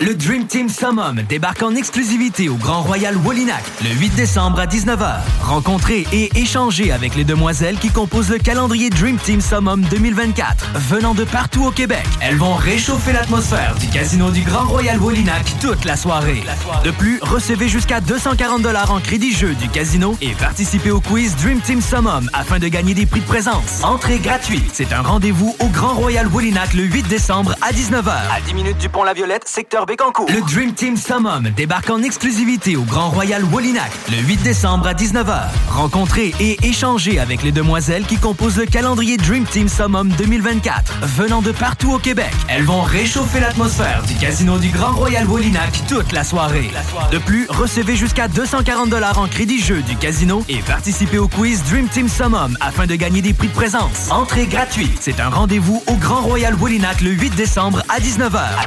Le 0.01 0.15
Dream 0.15 0.47
Team 0.47 0.69
Summum 0.69 1.23
débarque 1.29 1.61
en 1.61 1.75
exclusivité 1.75 2.49
au 2.49 2.55
Grand 2.55 2.83
Royal 2.83 3.17
Wallinac 3.17 3.65
le 3.83 3.91
8 3.91 4.15
décembre 4.15 4.61
à 4.61 4.67
19h. 4.67 5.17
Rencontrez 5.43 6.07
et 6.13 6.31
échangez 6.39 6.93
avec 6.93 7.17
les 7.17 7.25
demoiselles 7.25 7.77
qui 7.79 7.91
composent 7.91 8.31
le 8.31 8.39
calendrier 8.39 8.91
Dream 8.91 9.17
Team 9.17 9.41
Summum 9.41 9.81
2024. 9.91 10.71
Venant 10.89 11.15
de 11.15 11.25
partout 11.25 11.65
au 11.65 11.73
Québec, 11.73 12.05
elles 12.21 12.37
vont 12.37 12.55
réchauffer 12.55 13.13
l'atmosphère 13.13 13.75
du 13.81 13.89
casino 13.89 14.31
du 14.31 14.43
Grand 14.43 14.69
Royal 14.69 15.01
Wallinac 15.01 15.53
toute 15.61 15.85
la 15.85 15.97
soirée. 15.97 16.45
De 16.85 16.93
plus, 16.93 17.19
recevez 17.21 17.67
jusqu'à 17.67 18.01
240 18.01 18.67
en 18.89 19.01
crédit 19.01 19.33
jeu 19.33 19.55
du 19.55 19.69
casino 19.69 20.17
et 20.21 20.31
participez 20.35 20.93
au 20.93 21.01
quiz 21.01 21.35
Dream 21.43 21.61
Team 21.61 21.81
Summum 21.81 22.31
afin 22.35 22.61
de 22.61 22.69
gagner 22.69 22.95
des 22.95 23.07
prix 23.07 23.21
de 23.21 23.27
présence. 23.27 23.83
Entrée 23.83 24.21
gratuite. 24.21 24.71
C'est 24.75 24.93
un 24.93 25.03
rendez-vous 25.03 25.57
au 25.59 25.67
Grand 25.67 25.95
Royal 25.95 26.29
Wallinac 26.29 26.75
le 26.75 26.85
8 26.85 27.09
décembre 27.09 27.57
à 27.63 27.73
19h. 27.73 28.13
À 28.33 28.41
10 28.47 28.55
minutes 28.55 28.79
du 28.79 28.89
pont 28.89 29.03
La 29.03 29.13
Violette, 29.13 29.49
secteur 29.49 29.88
Le 29.91 30.47
Dream 30.53 30.75
Team 30.75 30.99
Summum 30.99 31.49
débarque 31.57 31.89
en 31.89 32.03
exclusivité 32.03 32.77
au 32.77 32.83
Grand 32.83 33.09
Royal 33.09 33.43
Wallinac 33.43 33.91
le 34.11 34.19
8 34.19 34.43
décembre 34.43 34.87
à 34.87 34.93
19h. 34.93 35.45
Rencontrez 35.71 36.35
et 36.41 36.59
échangez 36.63 37.19
avec 37.19 37.43
les 37.43 37.53
demoiselles 37.53 38.05
qui 38.05 38.19
composent 38.19 38.59
le 38.59 38.67
calendrier 38.67 39.17
Dream 39.17 39.47
Team 39.47 39.67
Summum 39.67 40.11
2024. 40.19 40.93
Venant 41.17 41.41
de 41.41 41.53
partout 41.53 41.95
au 41.95 41.99
Québec, 41.99 42.31
elles 42.49 42.65
vont 42.65 42.83
réchauffer 42.83 43.41
l'atmosphère 43.41 44.03
du 44.03 44.15
casino 44.17 44.59
du 44.59 44.69
Grand 44.69 44.93
Royal 44.93 45.27
Wallinac 45.27 45.81
toute 45.89 46.13
la 46.13 46.23
soirée. 46.23 46.71
De 47.11 47.17
plus, 47.17 47.47
recevez 47.49 47.97
jusqu'à 47.97 48.29
240 48.29 48.93
en 48.93 49.27
crédit 49.27 49.59
jeu 49.59 49.81
du 49.81 49.97
casino 49.97 50.45
et 50.51 50.59
participez 50.59 51.17
au 51.17 51.29
quiz 51.29 51.65
Dream 51.65 51.89
Team 51.89 52.11
Summum 52.11 52.59
afin 52.61 52.85
de 52.85 52.95
gagner 52.95 53.23
des 53.23 53.33
prix 53.33 53.49
de 53.49 53.55
présence. 53.55 54.11
Entrée 54.11 54.49
gratuite. 54.49 54.99
C'est 55.01 55.19
un 55.19 55.31
rendez-vous 55.31 55.83
au 55.87 55.95
Grand 55.95 56.21
Royal 56.21 56.55
Wallinac 56.57 57.01
le 57.01 57.13
8 57.13 57.37
décembre 57.37 57.83
à 57.89 58.01
19h. 58.01 58.67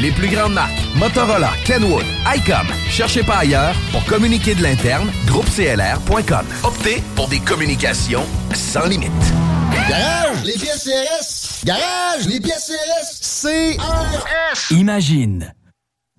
Les 0.00 0.10
plus 0.10 0.28
grandes 0.28 0.54
marques, 0.54 0.72
Motorola, 0.96 1.50
Kenwood, 1.64 2.04
ICOM. 2.34 2.66
Cherchez 2.88 3.22
pas 3.22 3.38
ailleurs 3.38 3.74
pour 3.92 4.04
communiquer 4.04 4.54
de 4.54 4.62
l'interne, 4.62 5.10
groupeclr.com. 5.26 6.46
Optez 6.64 7.02
pour 7.14 7.28
des 7.28 7.40
communications 7.40 8.24
sans 8.54 8.86
limite. 8.86 9.10
Garage, 9.88 10.44
les 10.44 10.54
pièces 10.54 10.84
CRS. 10.84 11.64
Garage, 11.64 12.26
les 12.26 12.40
pièces 12.40 12.72
CRS. 12.72 13.42
CRS. 13.42 14.70
Imagine 14.70 15.52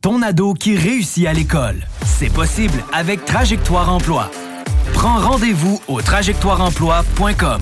ton 0.01 0.21
ado 0.21 0.53
qui 0.53 0.75
réussit 0.75 1.25
à 1.27 1.33
l'école. 1.33 1.87
C'est 2.05 2.31
possible 2.31 2.83
avec 2.91 3.23
Trajectoire 3.23 3.89
Emploi. 3.89 4.29
Prends 4.93 5.17
rendez-vous 5.17 5.81
au 5.87 6.01
trajectoireemploi.com. 6.01 7.61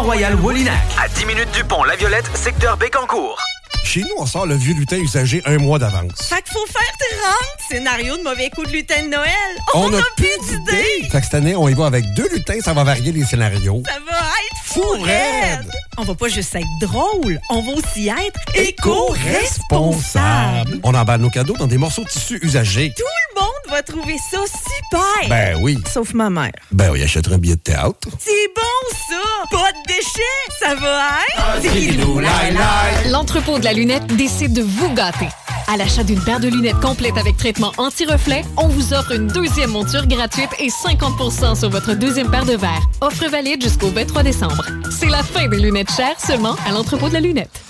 Royal 0.01 0.35
Wallinac. 0.35 0.79
À 0.99 1.07
10 1.07 1.25
minutes 1.25 1.51
du 1.53 1.63
pont 1.63 1.83
La 1.83 1.95
Violette, 1.95 2.25
secteur 2.33 2.75
Bécancourt. 2.75 3.37
Chez 3.83 4.01
nous, 4.01 4.15
on 4.17 4.25
sort 4.25 4.47
le 4.47 4.55
vieux 4.55 4.73
lutin 4.73 4.97
usagé 4.97 5.43
un 5.45 5.57
mois 5.57 5.77
d'avance. 5.77 6.23
Fait 6.23 6.41
qu'il 6.41 6.53
faut 6.53 6.65
faire 6.67 6.81
30 7.21 7.35
scénario 7.69 8.17
de 8.17 8.23
mauvais 8.23 8.49
coups 8.49 8.67
de 8.67 8.73
lutin 8.73 9.03
de 9.03 9.09
Noël. 9.09 9.29
On 9.73 9.81
On, 9.81 9.93
a 9.93 9.99
a 9.99 10.03
plus 10.15 10.25
d'idées. 10.49 11.07
Fait 11.11 11.19
que 11.19 11.23
cette 11.23 11.35
année, 11.35 11.55
on 11.55 11.67
y 11.69 11.73
va 11.73 11.85
avec 11.85 12.05
deux 12.13 12.27
lutins, 12.33 12.59
ça 12.63 12.73
va 12.73 12.83
varier 12.83 13.11
les 13.11 13.23
scénarios. 13.25 13.83
Ça 13.85 13.99
va 14.09 14.17
être 14.17 14.70
fou 14.73 14.83
raide. 15.01 15.69
On 15.97 16.03
va 16.03 16.13
pas 16.15 16.29
juste 16.29 16.55
être 16.55 16.65
drôle, 16.81 17.39
on 17.49 17.61
va 17.61 17.73
aussi 17.73 18.07
être 18.07 18.39
éco-responsable. 18.55 20.79
On 20.83 20.95
emballe 20.95 21.19
nos 21.21 21.29
cadeaux 21.29 21.55
dans 21.57 21.67
des 21.67 21.77
morceaux 21.77 22.03
de 22.03 22.09
tissu 22.09 22.39
usagés. 22.41 22.93
Tout 22.95 23.03
le 23.03 23.41
monde 23.41 23.51
va 23.69 23.83
trouver 23.83 24.15
ça 24.31 24.39
super. 24.47 25.29
Ben 25.29 25.57
oui. 25.61 25.77
Sauf 25.91 26.13
ma 26.13 26.29
mère. 26.29 26.53
Ben, 26.71 26.91
on 26.91 26.95
y 26.95 27.03
achètera 27.03 27.35
un 27.35 27.37
billet 27.37 27.55
de 27.55 27.61
théâtre. 27.61 28.07
C'est 28.19 28.47
bon 28.55 28.61
ça. 29.09 29.21
Pas 29.51 29.71
de 29.71 29.77
déchets. 29.87 30.21
Ça 30.59 30.75
va 30.75 31.09
être... 31.33 33.09
L'entrepôt 33.09 33.59
de 33.59 33.65
la 33.65 33.73
lunette 33.73 34.07
décide 34.07 34.53
de 34.53 34.61
vous 34.61 34.93
gâter. 34.93 35.27
À 35.71 35.77
l'achat 35.77 36.03
d'une 36.03 36.19
paire 36.19 36.41
de 36.41 36.49
lunettes 36.49 36.81
complète 36.81 37.17
avec 37.17 37.37
traitement 37.37 37.71
anti-reflet, 37.77 38.43
on 38.57 38.67
vous 38.67 38.91
offre 38.91 39.13
une 39.13 39.27
deuxième 39.27 39.69
monture 39.69 40.05
gratuite 40.05 40.49
et 40.59 40.67
50% 40.67 41.57
sur 41.57 41.69
votre 41.69 41.93
deuxième 41.93 42.29
paire 42.29 42.43
de 42.43 42.57
verres. 42.57 42.85
Offre 42.99 43.29
valide 43.29 43.63
jusqu'au 43.63 43.87
23 43.87 44.21
décembre. 44.23 44.65
C'est 44.89 45.07
la 45.07 45.23
fin 45.23 45.47
des 45.47 45.59
lunettes 45.59 45.91
chères 45.91 46.19
seulement 46.19 46.57
à 46.67 46.73
l'entrepôt 46.73 47.07
de 47.07 47.13
la 47.13 47.21
lunette. 47.21 47.61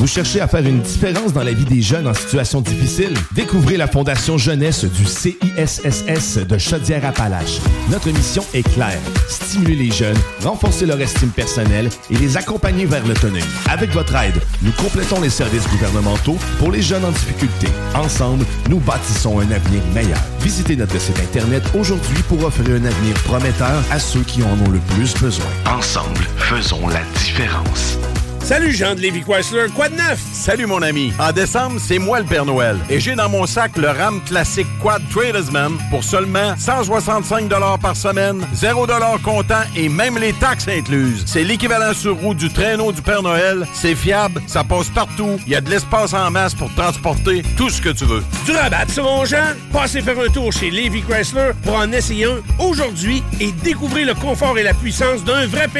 Vous 0.00 0.06
cherchez 0.06 0.40
à 0.40 0.48
faire 0.48 0.66
une 0.66 0.80
différence 0.80 1.34
dans 1.34 1.42
la 1.42 1.52
vie 1.52 1.66
des 1.66 1.82
jeunes 1.82 2.06
en 2.08 2.14
situation 2.14 2.62
difficile? 2.62 3.12
Découvrez 3.32 3.76
la 3.76 3.86
Fondation 3.86 4.38
Jeunesse 4.38 4.86
du 4.86 5.04
CISSS 5.04 6.38
de 6.38 6.56
Chaudière-Appalaches. 6.56 7.60
Notre 7.90 8.08
mission 8.08 8.42
est 8.54 8.66
claire. 8.66 8.98
Stimuler 9.28 9.74
les 9.74 9.90
jeunes, 9.90 10.16
renforcer 10.42 10.86
leur 10.86 10.98
estime 11.02 11.28
personnelle 11.28 11.90
et 12.10 12.16
les 12.16 12.38
accompagner 12.38 12.86
vers 12.86 13.06
l'autonomie. 13.06 13.44
Avec 13.68 13.90
votre 13.90 14.16
aide, 14.16 14.40
nous 14.62 14.72
complétons 14.72 15.20
les 15.20 15.28
services 15.28 15.68
gouvernementaux 15.68 16.38
pour 16.58 16.72
les 16.72 16.80
jeunes 16.80 17.04
en 17.04 17.10
difficulté. 17.10 17.66
Ensemble, 17.94 18.46
nous 18.70 18.78
bâtissons 18.80 19.38
un 19.38 19.50
avenir 19.50 19.82
meilleur. 19.92 20.20
Visitez 20.40 20.76
notre 20.76 20.98
site 20.98 21.20
Internet 21.20 21.62
aujourd'hui 21.78 22.22
pour 22.26 22.42
offrir 22.42 22.70
un 22.70 22.86
avenir 22.86 23.14
prometteur 23.24 23.82
à 23.90 23.98
ceux 23.98 24.22
qui 24.22 24.42
en 24.44 24.66
ont 24.66 24.70
le 24.70 24.80
plus 24.96 25.12
besoin. 25.20 25.44
Ensemble, 25.66 26.22
faisons 26.38 26.88
la 26.88 27.02
différence. 27.22 27.98
Salut 28.42 28.72
Jean 28.72 28.96
de 28.96 29.00
Lévi 29.00 29.20
Chrysler, 29.22 29.66
quoi 29.76 29.88
de 29.88 29.94
neuf? 29.94 30.18
Salut 30.32 30.66
mon 30.66 30.82
ami. 30.82 31.12
En 31.20 31.30
décembre, 31.30 31.76
c'est 31.78 31.98
moi 32.00 32.18
le 32.18 32.24
Père 32.26 32.44
Noël. 32.44 32.76
Et 32.90 32.98
j'ai 32.98 33.14
dans 33.14 33.28
mon 33.28 33.46
sac 33.46 33.76
le 33.76 33.88
RAM 33.88 34.20
classique 34.22 34.66
Quad 34.82 35.00
Tradesman 35.08 35.74
pour 35.88 36.02
seulement 36.02 36.56
165 36.58 37.48
par 37.80 37.94
semaine, 37.94 38.44
0 38.54 38.86
comptant 39.22 39.62
et 39.76 39.88
même 39.88 40.18
les 40.18 40.32
taxes 40.32 40.66
incluses. 40.66 41.22
C'est 41.26 41.44
l'équivalent 41.44 41.94
sur 41.94 42.16
roue 42.16 42.34
du 42.34 42.48
traîneau 42.52 42.90
du 42.90 43.02
Père 43.02 43.22
Noël. 43.22 43.66
C'est 43.72 43.94
fiable, 43.94 44.42
ça 44.48 44.64
passe 44.64 44.88
partout. 44.88 45.38
Il 45.46 45.52
y 45.52 45.56
a 45.56 45.60
de 45.60 45.70
l'espace 45.70 46.12
en 46.12 46.28
masse 46.32 46.54
pour 46.54 46.74
transporter 46.74 47.42
tout 47.56 47.70
ce 47.70 47.80
que 47.80 47.90
tu 47.90 48.04
veux. 48.04 48.24
Du 48.46 48.50
rabat 48.52 48.88
sur 48.92 49.04
mon 49.04 49.24
Jean? 49.24 49.54
Passez 49.72 50.00
faire 50.02 50.18
un 50.18 50.28
tour 50.32 50.52
chez 50.52 50.70
Lévi 50.70 51.02
Chrysler 51.02 51.52
pour 51.62 51.76
en 51.76 51.92
essayer 51.92 52.24
un 52.24 52.38
aujourd'hui 52.58 53.22
et 53.38 53.52
découvrir 53.52 54.06
le 54.08 54.14
confort 54.14 54.58
et 54.58 54.64
la 54.64 54.74
puissance 54.74 55.22
d'un 55.24 55.46
vrai 55.46 55.68
P- 55.68 55.79